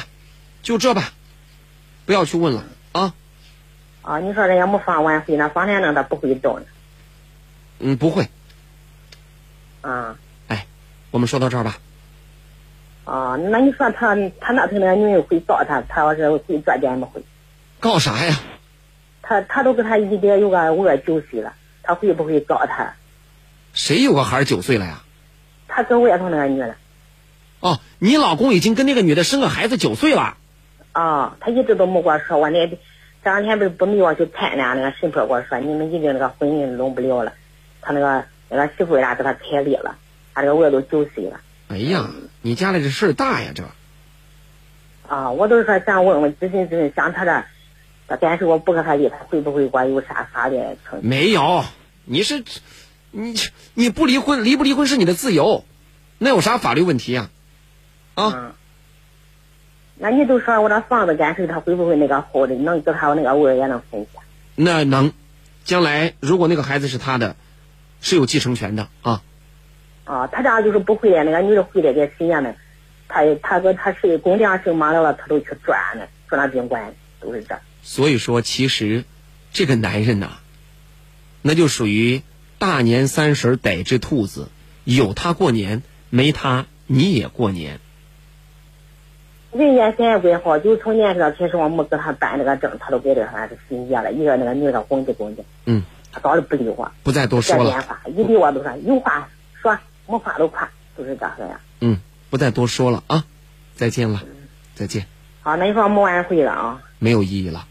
[0.61, 1.11] 就这吧，
[2.05, 3.13] 不要去问了啊。
[4.01, 6.65] 啊，你说人家没放晚会，那放天呢他不会动呢。
[7.79, 8.29] 嗯，不会。
[9.81, 10.17] 啊。
[11.15, 11.77] 哎，我们说到这儿吧。
[13.05, 17.23] 啊，那你说他他那头那个女人会告他，他要是会做点没会？
[17.79, 18.37] 告啥呀？
[19.21, 21.53] 他他都跟他一爹有个儿九岁了，
[21.83, 22.95] 他会不会告他？
[23.71, 25.03] 谁有个孩儿九岁了呀？
[25.69, 26.75] 他跟外头那个女的。
[27.61, 30.35] 哦，你老公已经跟那个女的生个孩子九岁了。
[30.91, 32.77] 啊，他一直都没跟我说，我那这
[33.23, 37.31] 两天不是不没我去看呢，那个神婆跟我说，你们已经那个婚姻弄不了了，
[37.81, 39.95] 他那个那个媳妇俩给他开离了，
[40.35, 41.39] 他这个娃都九岁了。
[41.69, 42.11] 哎呀，
[42.43, 43.63] 你家里这事儿大呀，这。
[45.07, 47.43] 啊，我都是说想问问咨询咨询，像他这。
[48.21, 50.99] 但是我不跟他离，他会不会我有啥啥的成？
[51.01, 51.65] 没有，
[52.03, 52.43] 你是，
[53.09, 53.33] 你
[53.73, 55.63] 你不离婚，离不离婚是你的自由，
[56.19, 57.29] 那有啥法律问题呀？
[58.13, 58.55] 啊？
[59.97, 64.19] 那你都说我这房子干脆，他会不会那个好的能给他那个娃也能分下？
[64.55, 65.11] 那能，
[65.63, 67.35] 将来如果那个孩子是他的，
[68.01, 69.23] 是有继承权的啊。
[70.05, 72.55] 啊，他家就是不回来，那个女的回来给谁家呢？
[73.07, 77.59] 他他搁他是工地上事忙了了，他都去转呢，住那宾馆都是这。
[77.81, 79.03] 所以说，其实
[79.51, 80.37] 这个男人呐，
[81.41, 82.21] 那就属于
[82.57, 84.49] 大年三十逮只兔子，
[84.83, 87.79] 有他过年，没他你也过年。
[89.51, 94.11] 人家现在怪好，就从年少开始，我没给他办那个证，他都给这算是心结了。
[94.11, 97.69] 一个那个女的拱的拱的，嗯，他早就不理我，不再多说了。
[97.69, 99.29] 电话一理我都说有话
[99.61, 99.77] 说，
[100.07, 101.59] 没夸都夸，都是这样。
[101.81, 101.99] 嗯，
[102.29, 103.25] 不再多说了啊，
[103.75, 104.23] 再见了，
[104.75, 105.07] 再见。
[105.41, 106.81] 好，那你说没晚会了啊？
[106.99, 107.67] 没有意义了。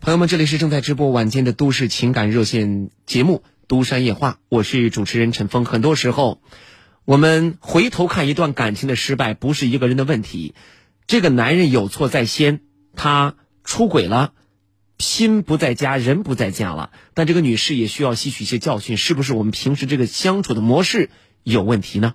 [0.00, 5.64] 朋友们，这里是正在直播晚间的都市情感热线节目《都山夜话》，我是主持人陈峰。
[5.64, 6.40] 很多时候，
[7.04, 10.54] 我们回头看一段感情的失败，不是一个人的问题，
[11.06, 12.60] 这个男人有错在先，
[12.96, 14.32] 他出轨了，
[15.00, 16.92] 心不在家，人不在家了。
[17.14, 21.10] 但这个女士也需要吸取一些教训，是不是我们平时这个相处的模式
[21.42, 22.14] 有问题呢？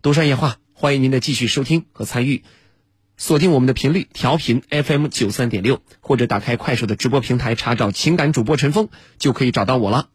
[0.00, 2.44] 都山夜话，欢迎您的继续收听和参与。
[3.18, 10.08] 锁定我们的频率，调频 FM 九三点六，或者打开快手的直播平台查找情感主播陈峰，就可以找到我了。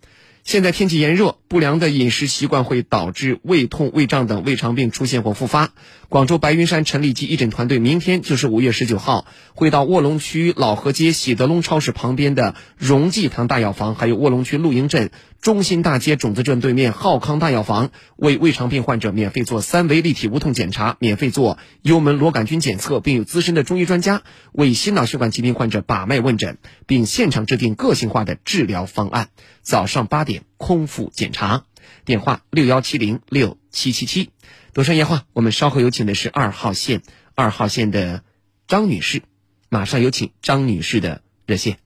[0.44, 5.74] 现在天气炎热，不良的饮食习惯会导致胃痛、胃胀等胃肠病出现或复发。
[6.10, 24.22] 广州白云山陈立基义诊团队明天就是五月十九号，会到卧龙区老河街喜德隆超市旁边的荣济堂大药房，还有卧龙区露营镇中心大街种子镇对面浩康大药房，为胃肠病患者免费做三维立体无痛检查，免费做幽门螺杆菌检测，并有资深的中医专家
[24.54, 29.28] 为心脑血管疾病患者把脉问诊，并现场制定个性化的治疗方案。
[29.62, 31.66] 早上八点空腹检查，
[32.06, 34.30] 电话六幺七零六七七七。
[34.78, 37.02] 多山夜话，我们稍后有请的是二号线，
[37.34, 38.22] 二号线的
[38.68, 39.24] 张女士，
[39.70, 41.80] 马上有请张女士的热线。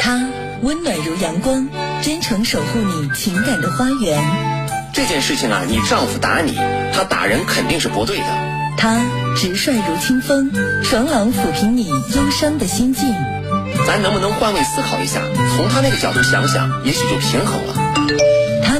[0.00, 0.26] 他
[0.62, 1.68] 温暖如阳光，
[2.00, 4.24] 真诚守护你情感的花园。
[4.94, 6.54] 这件事情啊，你丈夫打你，
[6.94, 8.24] 他打人肯定是不对的。
[8.78, 8.98] 他
[9.36, 10.50] 直率如清风，
[10.82, 13.12] 爽朗抚平你忧伤的心境。
[13.86, 15.20] 咱能不能换位思考一下，
[15.54, 17.74] 从他那个角度想想，也许就平衡了。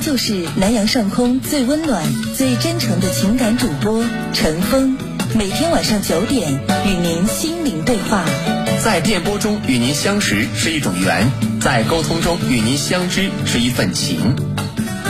[0.00, 2.02] 他就是南阳上空最温暖、
[2.34, 4.02] 最真诚的情感主播
[4.32, 4.96] 陈峰，
[5.36, 6.54] 每天晚上九点
[6.86, 8.24] 与您心灵对话。
[8.82, 14.34] 在电波中与您相识是一种缘，在沟通中与您相知是一份情。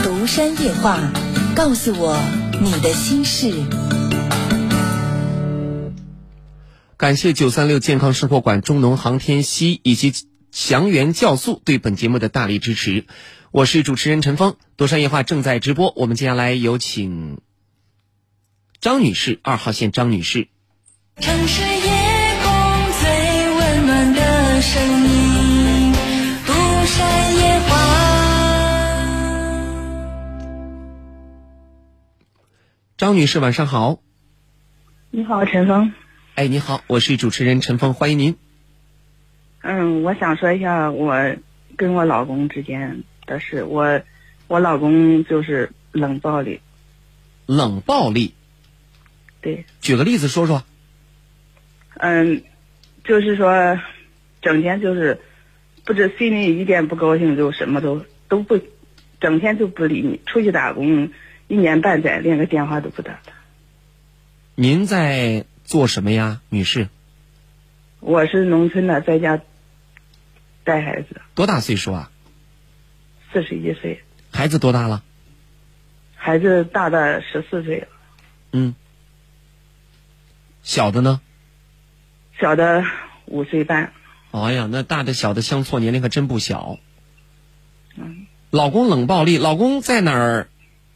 [0.03, 0.99] 独山夜话，
[1.55, 2.17] 告诉我
[2.59, 3.53] 你的心事。
[6.97, 10.13] 感谢九三六健康生活馆、中农航天西以及
[10.51, 13.05] 祥源酵素对本节目的大力支持。
[13.51, 15.93] 我是主持人陈峰，多山夜话正在直播。
[15.95, 17.39] 我们接下来有请
[18.81, 20.49] 张女士，二号线张女士。
[21.21, 25.93] 城市夜空最温暖的声音，
[26.45, 26.51] 独
[26.85, 27.75] 山夜话。
[32.97, 34.01] 张女士，晚上好。
[35.11, 35.93] 你好，陈峰。
[36.35, 38.35] 哎，你好，我是主持人陈峰，欢迎您。
[39.61, 41.35] 嗯，我想说一下我
[41.77, 43.63] 跟我老公之间的事。
[43.63, 44.01] 我
[44.47, 46.61] 我老公就是冷暴力，
[47.45, 48.33] 冷暴力。
[49.41, 50.63] 对，举个例子说说。
[51.95, 52.43] 嗯，
[53.03, 53.79] 就是说，
[54.41, 55.19] 整天就是，
[55.85, 58.59] 不知心里一点不高兴就什么都都不，
[59.19, 60.19] 整天就不理你。
[60.25, 61.11] 出去打工
[61.47, 63.33] 一年半载，连个电话都不打的。
[64.55, 66.87] 您在做什么呀，女士？
[67.99, 69.41] 我是农村的，在家
[70.63, 72.11] 带孩子，多大岁数啊？
[73.33, 75.03] 四十一岁，孩子多大了？
[76.15, 77.87] 孩子大的十四岁了，
[78.51, 78.75] 嗯。
[80.63, 81.19] 小的呢？
[82.39, 82.83] 小的
[83.25, 83.93] 五岁半。
[84.31, 86.77] 哎呀，那大的小的相错年龄可真不小。
[87.95, 88.27] 嗯。
[88.51, 90.49] 老公冷暴力，老公在哪儿，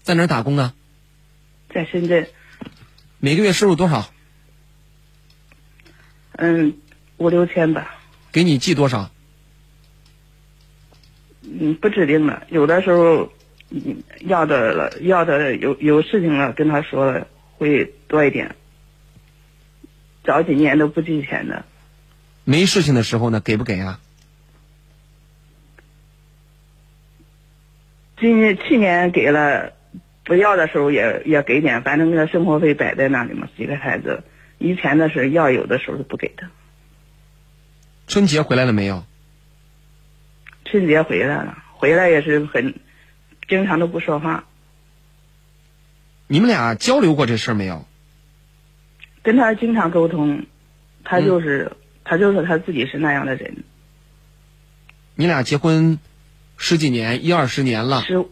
[0.04, 0.74] 在哪儿打工呢？
[1.74, 2.28] 在深圳。
[3.20, 4.12] 每个月收入多少？
[6.34, 6.78] 嗯，
[7.18, 7.96] 五六千吧。
[8.32, 9.10] 给你寄多少？
[11.48, 13.32] 嗯，不指定的，有的时候，
[13.70, 17.28] 嗯，要的了，要的有有事情了，跟他说了
[17.58, 18.56] 会多一点。
[20.24, 21.66] 早几年都不寄钱的。
[22.44, 24.00] 没事情的时候呢，给不给啊？
[28.20, 29.74] 今年去年给了，
[30.24, 34.24] 不要的时候也也给点，反正那个生活费摆在那里嘛，几个孩子，
[34.58, 36.48] 以前的是要有的时候是不给的。
[38.08, 39.04] 春节回来了没有？
[40.66, 42.76] 春节回来了，回来也是很，
[43.48, 44.46] 经常都不说话。
[46.28, 47.86] 你们俩交流过这事儿没有？
[49.22, 50.46] 跟他经常沟通，
[51.04, 53.64] 他就是、嗯、他就说他自己是那样的人。
[55.16, 56.00] 你俩结婚
[56.58, 58.02] 十几年，一二十年了。
[58.02, 58.26] 十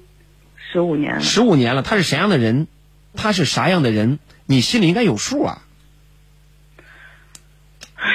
[0.72, 1.22] 十五年了。
[1.22, 2.68] 十五年了，他是啥样的人？
[3.16, 4.20] 他是啥样的人？
[4.46, 5.62] 你心里应该有数啊。
[7.96, 8.12] 唉，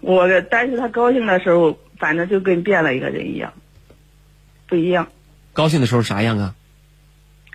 [0.00, 3.52] 我但是他高兴的时候，反正就跟变了一个人一样，
[4.66, 5.08] 不一样。
[5.52, 6.54] 高兴的时候啥样啊？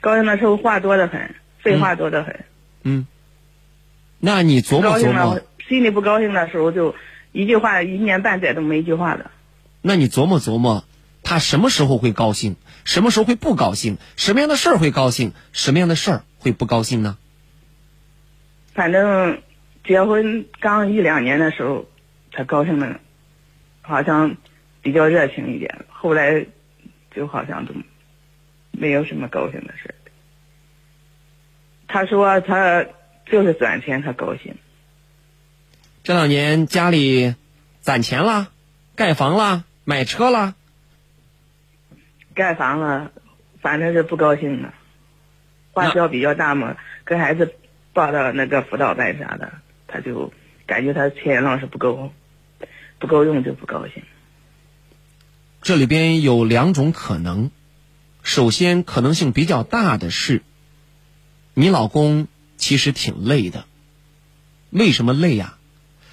[0.02, 2.46] 高兴的时候话多得很，废话多得很。
[2.84, 3.08] 嗯。
[4.20, 6.96] 那你琢磨琢磨，心里不高兴的时候就
[7.32, 9.32] 一句话，一年半载都没一句话的。
[9.82, 10.86] 那你琢磨琢磨，
[11.24, 12.56] 他什么时候会高兴？
[12.86, 13.98] 什么时候会不高兴？
[14.16, 15.34] 什么样的事儿会高兴？
[15.52, 17.18] 什么样的事儿会不高兴呢？
[18.74, 19.42] 反正
[19.86, 21.86] 结婚刚一两年的时候，
[22.32, 23.00] 他高兴的，
[23.84, 24.36] 好像
[24.82, 25.86] 比较热情一点。
[25.88, 26.48] 后来
[27.16, 27.76] 就好像都
[28.72, 29.96] 没有什么高兴的事儿。
[31.88, 32.86] 他说他。
[33.26, 34.58] 就是攒钱，他高兴。
[36.04, 37.36] 这两年家里
[37.80, 38.52] 攒钱了，
[38.98, 40.56] 盖房了，买车了。
[42.36, 43.14] 盖房了，
[43.62, 44.74] 反正是不高兴的，
[45.72, 46.76] 花销比较大嘛。
[47.06, 47.56] 跟孩子
[47.94, 49.54] 报到那个辅导班啥的，
[49.88, 50.34] 他就
[50.68, 52.12] 感觉他钱老是不够，
[53.00, 54.04] 不够用就不高兴。
[55.62, 57.52] 这里边有两种可能，
[58.22, 60.44] 首先可能性比较大的是，
[61.54, 62.28] 你老公。
[62.56, 63.66] 其实挺累的，
[64.70, 65.58] 为什么累呀、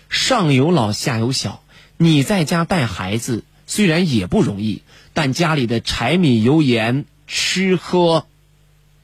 [0.09, 1.62] 上有老下有小，
[1.97, 4.82] 你在家带孩子虽然也不容易，
[5.12, 8.27] 但家里的柴米油盐、吃喝、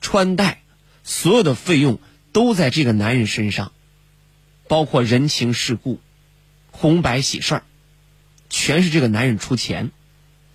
[0.00, 0.62] 穿戴，
[1.04, 2.00] 所有的费用
[2.32, 3.70] 都在这个男人身上，
[4.66, 6.00] 包括人情世故、
[6.76, 7.62] 红白喜事儿，
[8.48, 9.90] 全是这个男人出钱，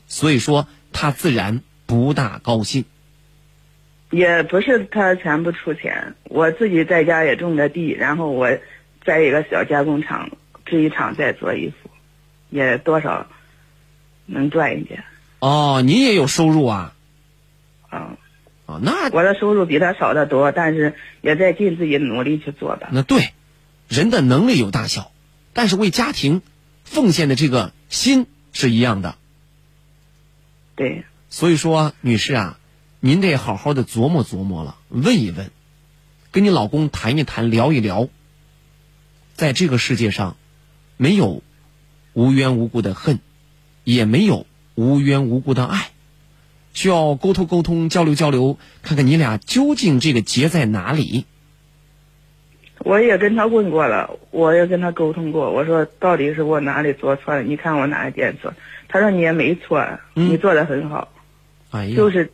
[0.08, 2.86] 所以说他自然不大高兴。
[4.12, 8.50] 也不是他全部出钱，我自己在家也种着地，然后我
[9.06, 10.32] 在一个小加工厂
[10.66, 11.90] 制衣厂在做衣服，
[12.50, 13.28] 也多少
[14.26, 15.06] 能赚一点。
[15.40, 16.94] 哦，你也有收入啊？
[17.90, 18.18] 啊，
[18.66, 22.90] 哦，那我的收入比他少得多，但是也在尽自己努力去做吧。
[22.92, 23.32] 那对，
[23.88, 25.12] 人的能力有大小，
[25.54, 26.42] 但是为家庭
[26.84, 29.16] 奉献的这个心是一样的。
[30.76, 32.58] 对，所以说，女士啊。
[33.04, 35.50] 您得好好的琢磨琢磨了，问一问，
[36.30, 38.10] 跟你老公谈一谈，聊一聊。
[39.34, 40.38] 在这个世界上，
[40.98, 41.42] 没有
[42.14, 43.18] 无缘无故的恨，
[43.84, 44.46] 也没有
[44.76, 45.90] 无缘无故的爱，
[46.76, 51.26] 需要沟通沟通，交流交流，看看你俩究竟这个结在哪里。
[52.84, 57.44] 我也跟他问过了，我也跟他沟通过，我说到底是我哪里做错了？
[57.44, 58.54] 你看我哪一点错？
[58.88, 61.12] 他说你也没错，你做的很好，
[61.72, 62.32] 哎呀，就是。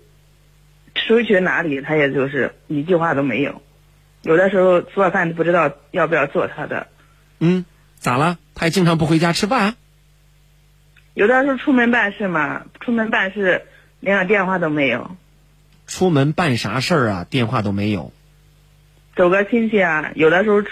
[1.07, 3.61] 出去哪里，他也就是一句话都没有。
[4.23, 6.87] 有的时候做饭不知道要不要做他的。
[7.39, 7.65] 嗯，
[7.99, 8.39] 咋了？
[8.55, 9.75] 他也经常不回家吃饭。
[11.13, 13.67] 有的时候出门办事嘛，出门办事
[13.99, 15.15] 连个电话都没有。
[15.85, 17.27] 出门办啥事儿啊？
[17.29, 18.11] 电话都没有。
[19.17, 20.63] 走个亲戚啊，有的时候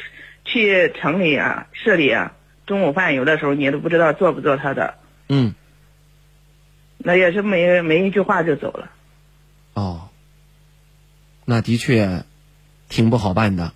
[0.45, 2.33] 去城里啊、市里啊，
[2.67, 4.93] 中午饭有的时候你都不知道做不做他的。
[5.27, 5.55] 嗯。
[6.97, 8.89] 那也是没没一句话就走了。
[9.73, 10.09] 哦，
[11.45, 12.23] 那的确
[12.89, 13.73] 挺不好办的。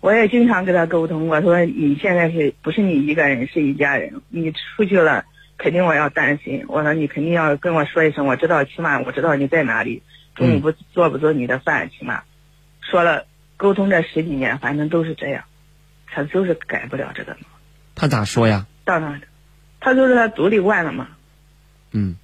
[0.00, 5.24] 我也经常跟他沟通，我说你现在是不是你一个人，是一家人，你出去了
[5.58, 6.64] 肯定我要担心。
[6.68, 10.02] 我说你肯定要跟我说一声，我知道，起码我知道你在哪里，
[10.38, 12.22] 中午不做不做你的饭，起码
[12.80, 15.44] 说了沟通这十几年，反正都是这样，
[16.06, 17.48] 他就是改不了这个嘛。
[17.96, 18.68] 他咋说呀？
[18.84, 19.20] 到那，
[19.80, 21.08] 他就是他独立惯了嘛，
[21.90, 22.16] 嗯，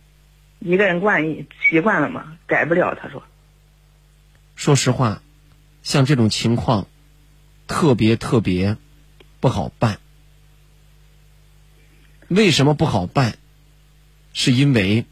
[0.61, 2.95] 一个人惯一习惯了嘛，改不了。
[2.95, 3.25] 他说，
[4.55, 5.21] 说实话，
[5.83, 6.87] 像这种情况，
[7.67, 8.77] 特别特别
[9.41, 9.99] 不好办。
[12.29, 13.37] 为什么不好办？
[14.33, 15.05] 是因为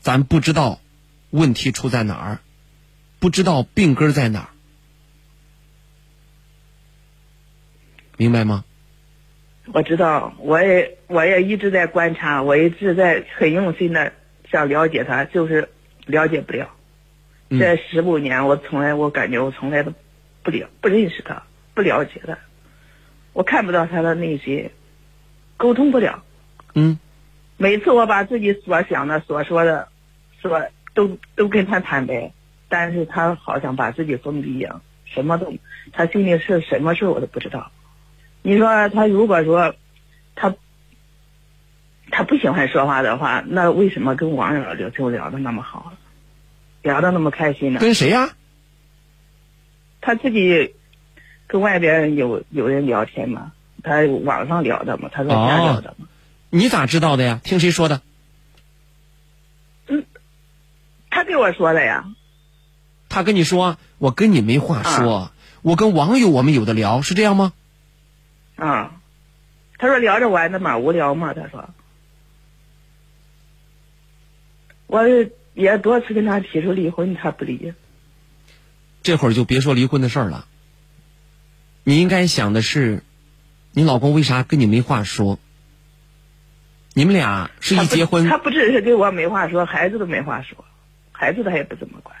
[0.00, 0.80] 咱不知道
[1.36, 2.38] 问题出在哪儿，
[3.18, 4.48] 不知道病根在哪儿，
[8.16, 8.64] 明白吗？
[9.72, 14.14] 我知道，我也我也一直在观察，我一直在很用心的
[14.50, 15.68] 想了解他，就是
[16.06, 16.70] 了解不了。
[17.50, 19.92] 嗯这十五年，我从来我感觉我从来都
[20.42, 21.42] 不了不认识他，
[21.74, 22.38] 不了解他，
[23.34, 24.70] 我看不到他的内心，
[25.56, 26.24] 沟通不了。
[26.74, 26.98] 嗯，
[27.56, 29.88] 每次我把自己所想的、所说的，
[30.40, 30.66] 说
[30.96, 32.32] 都都跟他坦白，
[32.70, 35.54] 但是他好像把自己封闭一样，什么都，
[35.92, 37.70] 他心里是什么事我都不知道。
[38.42, 39.74] 你说他如果说
[40.34, 40.54] 他
[42.10, 45.92] 他不喜欢说话的话，那为什么跟网友聊就聊的那么好，
[46.82, 47.80] 聊的那么开心呢？
[47.80, 48.30] 跟谁呀、
[50.00, 50.74] 他自己
[51.46, 53.52] 跟外边有有人聊天嘛，
[53.82, 56.06] 他网上聊的嘛，他在家聊的嘛。
[56.48, 57.40] 你咋知道的呀？
[57.44, 58.00] 听谁说的？
[61.16, 62.04] 他给我说的呀。
[63.08, 65.32] 他跟你说，我跟你没话说，
[65.62, 67.54] 我跟网友我们有的聊，是这样吗？
[68.56, 69.00] 啊，
[69.78, 71.70] 他说聊着玩的嘛，无聊嘛，他说。
[74.88, 75.00] 我
[75.54, 77.72] 也多次跟他提出离婚，他不离。
[79.02, 80.46] 这会儿就别说离婚的事儿了。
[81.82, 83.02] 你应该想的是，
[83.72, 85.38] 你老公为啥跟你没话说？
[86.92, 90.62] 你们俩是一结婚，他不只是跟我没话说，孩子都没话说，
[91.16, 92.16] 孩子他也不怎么管。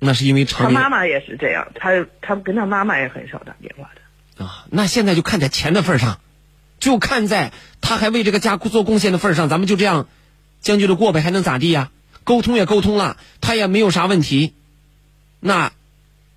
[0.00, 4.44] 那是因为他妈妈也是这样，他他跟他妈妈也很少打电话的。
[4.44, 4.66] 啊。
[4.70, 6.20] 那现在就看在钱的份上，
[6.78, 10.08] 就看在他还为这个家做贡献的份上，咱们就这样
[10.60, 11.90] 将就着过呗，还能咋地呀？
[12.24, 14.52] 沟通也沟通了，他也没有啥问题，
[15.40, 15.72] 那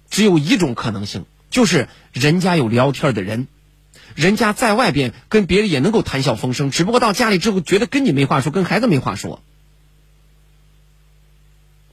[0.10, 3.48] 只有一种可能性，就是人家有聊天的人，
[4.16, 9.44] 人家在外边跟别人也能够谈笑风生，只不过到家里之后觉得跟你没话说，跟孩子没话说，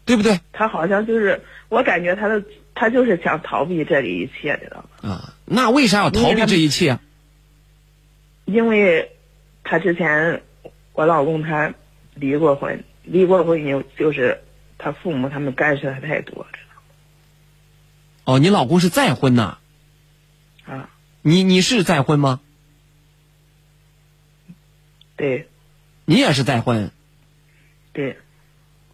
[0.09, 0.40] 对不对？
[0.52, 2.43] 他好像就是，我感觉他的
[2.74, 5.10] 他就是想逃避这里一切，知道吗？
[5.10, 7.01] 啊，那为啥要逃避这一切啊？
[8.47, 9.12] 因为
[9.64, 10.43] 他之前
[10.94, 11.74] 我老公他
[12.14, 14.40] 离过婚，离过婚以后就是
[14.78, 19.59] 他父母他们干涉他太多知道，哦，你老公是再婚呐？
[20.64, 20.89] 啊，
[21.20, 22.40] 你你是再婚吗？
[25.16, 25.48] 对
[26.06, 26.90] 你也是再婚？
[27.93, 28.16] 对，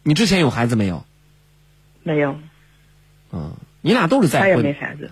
[0.07, 1.03] 你之前有孩子没有？
[2.03, 2.37] 没有，
[3.31, 4.63] 嗯，你俩都是再他也婚。
[4.63, 5.09] 没孩子。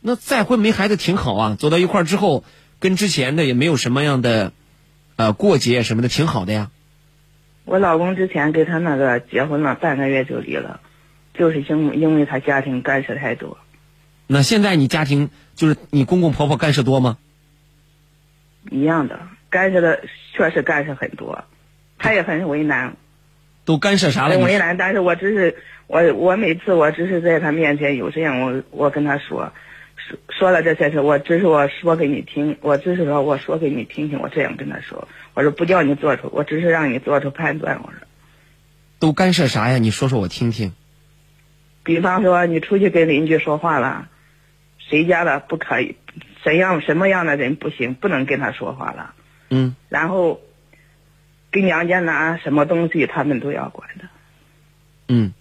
[0.00, 2.42] 那再婚没孩子挺好啊，走到一块儿之后，
[2.78, 4.54] 跟之前的也没有什么样的
[5.16, 6.70] 呃过节什么的，挺好的呀。
[7.66, 10.80] 我老公之前跟他那个结婚了半个月就离了，
[11.34, 13.58] 就是因因为他家庭干涉太多。
[14.26, 17.18] 那现在你家庭就是你公公婆婆干涉多吗？
[18.70, 21.44] 一样的，干涉的确实干涉很多，
[21.98, 22.96] 他也很为难，
[23.70, 24.34] 都干涉啥了？
[24.34, 24.76] 很为难。
[24.76, 25.56] 但是我只是
[25.86, 29.52] 我我每次我只是在他面前有这样我我跟他说
[29.96, 38.00] 说说了这些事，我只是我说给你听，我只是说我说给你听听，我这样跟他说，我说不叫你做出，我只是让你做出判断，我说。
[38.98, 39.78] 都干涉啥呀？
[39.78, 40.72] 你说说我听听。
[41.84, 44.08] 比方说你出去跟邻居说话了，
[44.78, 45.94] 谁家的不可以，
[46.44, 49.14] 怎样什么样的人不行，不能跟他说话了。
[49.48, 49.76] 嗯。
[49.88, 50.40] 然后
[51.50, 54.04] 跟娘家拿什么东西，他们都要管的。
[55.08, 55.32] 嗯。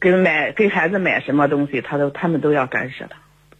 [0.00, 3.16] 给买给孩子买什么东西，他都他们都要干涉的。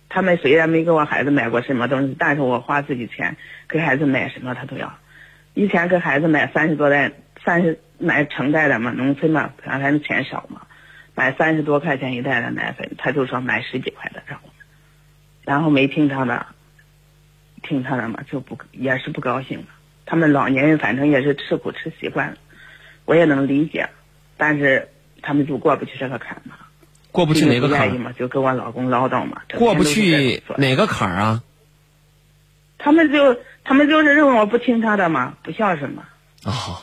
[0.08, 3.36] 他们虽然没给我孩子买过什么东西，但是我花自己钱
[3.68, 4.98] 给孩子买什么，他都要。
[5.54, 7.12] 以前给孩子买三十多袋，
[7.44, 10.66] 三十买成袋的嘛，农村嘛，咱咱们钱少嘛，
[11.14, 14.56] 买三十多块钱一袋的奶粉，他就说买十几块的让我们，
[15.44, 16.46] 然后没听他的，
[17.62, 19.66] 听他的嘛就不也是不高兴了。
[20.04, 22.36] 他们老年人反正也是吃苦吃习惯了，
[23.04, 23.88] 我也能理解，
[24.36, 24.88] 但是
[25.22, 26.56] 他们就过不去这个坎嘛。
[27.12, 29.42] 过不去哪个坎嘛，就跟我老公唠叨嘛。
[29.54, 31.42] 过不去哪个坎儿啊？
[32.78, 36.04] 他们就他们就是认为我不听他的嘛，不孝顺嘛。
[36.42, 36.82] 哦，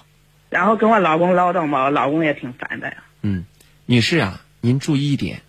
[0.50, 3.04] 然后跟我老公唠叨嘛，我老公也挺烦的呀。
[3.22, 3.46] 嗯，
[3.88, 5.42] 女士啊，您注意一点，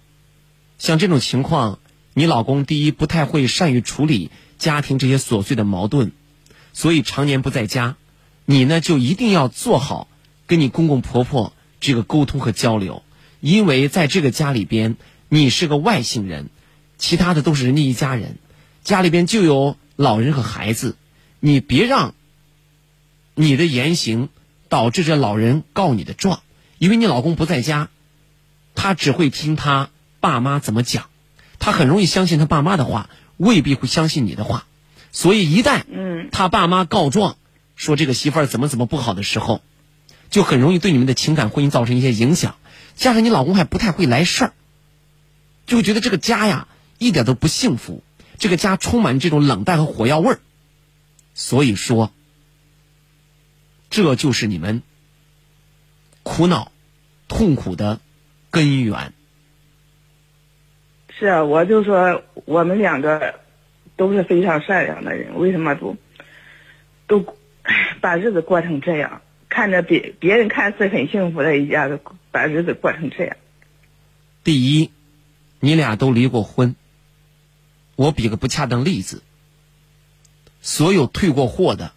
[0.78, 1.78] 像这种情况，
[2.14, 4.30] 你老公第一不太会善于处理
[4.60, 6.12] 家庭这些琐碎的矛盾，
[6.74, 7.96] 所以常年不在家，
[8.44, 10.06] 你呢就一定要做好
[10.46, 13.02] 跟你公公婆婆这个沟通和交流，
[13.40, 14.96] 因为在这个家里边，
[15.30, 16.50] 你是个外姓人，
[16.98, 18.36] 其他的都是人家一家人，
[18.84, 20.94] 家里边就有老人和孩子，
[21.40, 22.14] 你别让
[23.34, 24.28] 你的言行
[24.68, 26.42] 导致这老人告你的状，
[26.76, 27.88] 因为你老公不在家，
[28.74, 29.88] 他只会听他
[30.20, 31.06] 爸妈怎么讲，
[31.58, 33.08] 他很容易相信他爸妈的话，
[33.40, 34.66] 未必会相信你的话，
[35.12, 37.38] 所以一旦嗯他爸妈告状
[37.74, 39.62] 说这个媳妇儿怎么怎么不好的时候，
[40.28, 42.56] 就很容易对你们的情感婚姻造成一些影响。
[42.96, 44.52] 加上你老公还不太会来事儿，
[45.66, 46.68] 就会觉得这个家呀
[46.98, 48.02] 一点都不幸福，
[48.38, 50.40] 这个家充满这种冷淡和火药味儿。
[51.32, 52.12] 所以说，
[53.88, 54.82] 这就是你们
[56.22, 56.70] 苦恼、
[57.26, 58.00] 痛苦的
[58.50, 59.14] 根源。
[61.20, 63.34] 是啊，我就说我们两个
[63.96, 65.96] 都是非常善良的人，为什么都
[67.06, 67.36] 都
[68.00, 69.20] 把日子过成这样？
[69.50, 73.36] 看着别别人看似很幸福的一家子，把日子过成这样。
[74.42, 74.90] 第一，
[75.58, 76.74] 你俩都离过婚。
[77.96, 79.22] 我比个不恰当例子，
[80.62, 81.92] 所有退过货的，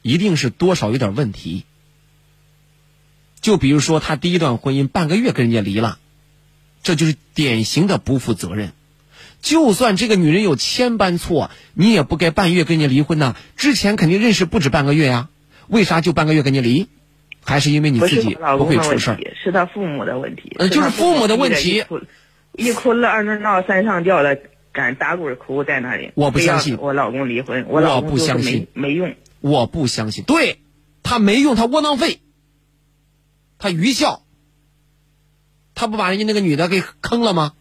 [0.00, 1.64] 一定是多少有点问题。
[3.42, 5.98] 就比如说，他第一段婚姻半个月跟人家离了，
[6.84, 8.70] 这就是典型的不负责任。
[9.42, 13.34] 就算这个女人有千般错，你也不该半月跟人家离婚呐。
[13.56, 15.28] 之前肯定认识不止半个月呀，
[15.66, 16.88] 为啥就半个月跟人家离？
[17.46, 19.18] 还是因为你自己不会出事儿？
[19.42, 20.56] 是他父母的问题。
[20.58, 21.84] 呃就是父母的问题
[22.52, 24.38] 一哭了二闹闹三上吊的，
[24.72, 26.12] 敢打滚哭在那里。
[26.14, 29.14] 我不相信我老公离婚，我老公就没相信没用。
[29.40, 30.60] 我不相信，对
[31.02, 32.20] 他没用，他窝囊废，
[33.58, 34.22] 他愚孝，
[35.74, 37.54] 他不把人家那个女的给坑了吗？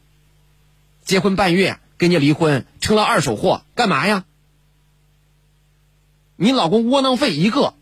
[1.03, 4.25] 结婚半月跟人家离婚，成了二手货，干嘛呀？
[6.35, 7.73] 你老公窝囊废一个，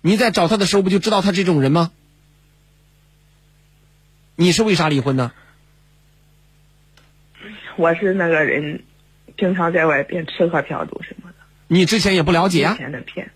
[0.00, 1.90] 你在找他的时候不就知道他这种人吗？
[4.36, 5.32] 你是为啥离婚呢？
[7.76, 8.84] 我是那个人，
[9.38, 11.36] 经常在外边吃喝嫖赌什么的。
[11.66, 12.78] 你之前也不了解啊以？
[12.78, 13.32] 前的骗，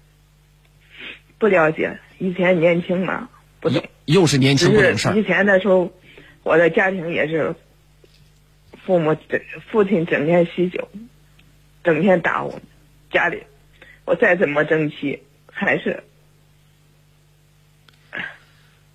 [1.39, 1.99] 不了解。
[2.19, 3.29] 以前年轻嘛，
[3.61, 3.85] 不懂。
[4.05, 5.93] 又是年轻不懂事儿以前的时候，
[6.43, 7.55] 我的家庭也是，
[8.85, 10.89] 父母整父亲整天酗酒，
[11.85, 12.61] 整天打我，
[13.13, 13.45] 家里
[14.05, 15.23] 我再怎么争气，
[15.53, 16.03] 还是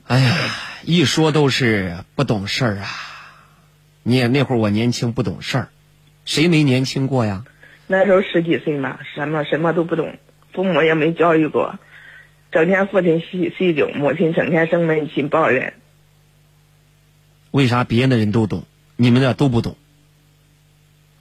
[0.07, 0.35] 哎呀，
[0.83, 2.87] 一说都是不懂事儿啊！
[4.03, 5.69] 你也那会儿我年轻不懂事儿，
[6.25, 7.45] 谁没年轻过呀？
[7.87, 10.17] 那时候十几岁嘛，什么什么都不懂，
[10.53, 11.79] 父母也没教育过，
[12.55, 15.73] 整天父亲酗酗酒，母亲整天生闷气抱怨。
[17.51, 18.63] 为啥别人的人都懂，
[18.95, 19.75] 你们俩都不懂？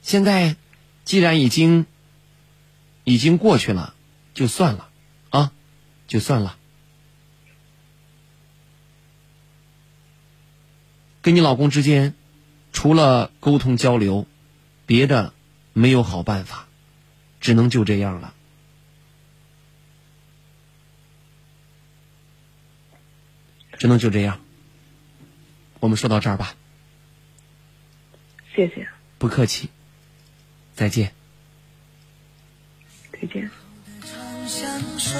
[0.01, 0.55] 现在
[1.03, 1.85] 既然已经
[3.03, 3.93] 已经过去了，
[4.33, 4.87] 就算了
[5.29, 5.51] 啊，
[6.07, 6.55] 就算了。
[11.21, 12.13] 跟你老公之间，
[12.71, 14.25] 除了沟通交流，
[14.85, 15.33] 别的
[15.73, 16.69] 没有好办法，
[17.41, 18.33] 只能就这样了。
[23.77, 24.39] 只能就这样。
[25.79, 26.55] 我们说到这儿吧，
[28.55, 28.87] 谢谢，
[29.17, 29.69] 不客气，
[30.73, 31.13] 再见。
[33.11, 33.49] 再见。
[34.47, 35.19] 相守，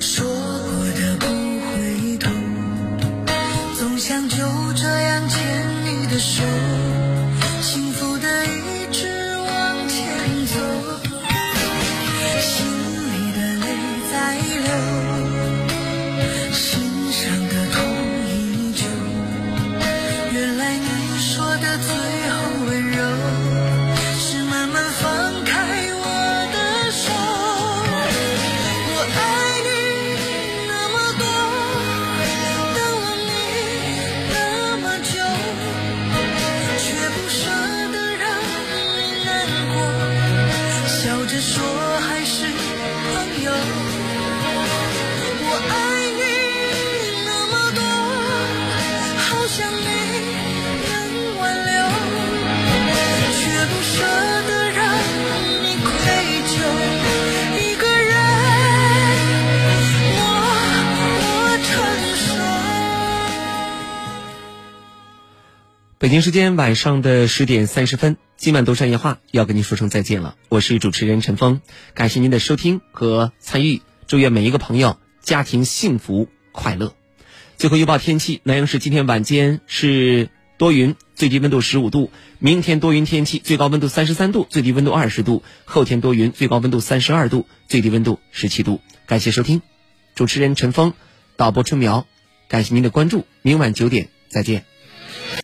[0.00, 2.30] 说过的不回头，
[3.76, 4.36] 总想就
[4.74, 5.38] 这样牵
[5.84, 6.42] 你的手，
[66.00, 70.34] 北京时间晚上的十点三十分，今晚都山夜话要跟您说声再见了。
[70.48, 71.60] 我是主持人陈峰，
[71.92, 76.94] 感谢您的收听和参与，祝愿每一个朋友家庭幸福快乐。
[77.58, 88.80] 最后预报天气，南阳市今天晚间是多云，最低温度十五度；明天多云天气，最高温度三十三度，最低温度二十度；后天多云，最高温度三十二度，最低温度十七度。
[89.04, 89.60] 感谢收听，
[90.14, 90.94] 主持人陈峰，
[91.36, 92.06] 导播春苗，
[92.48, 94.69] 感谢您的关注，明晚九点再见。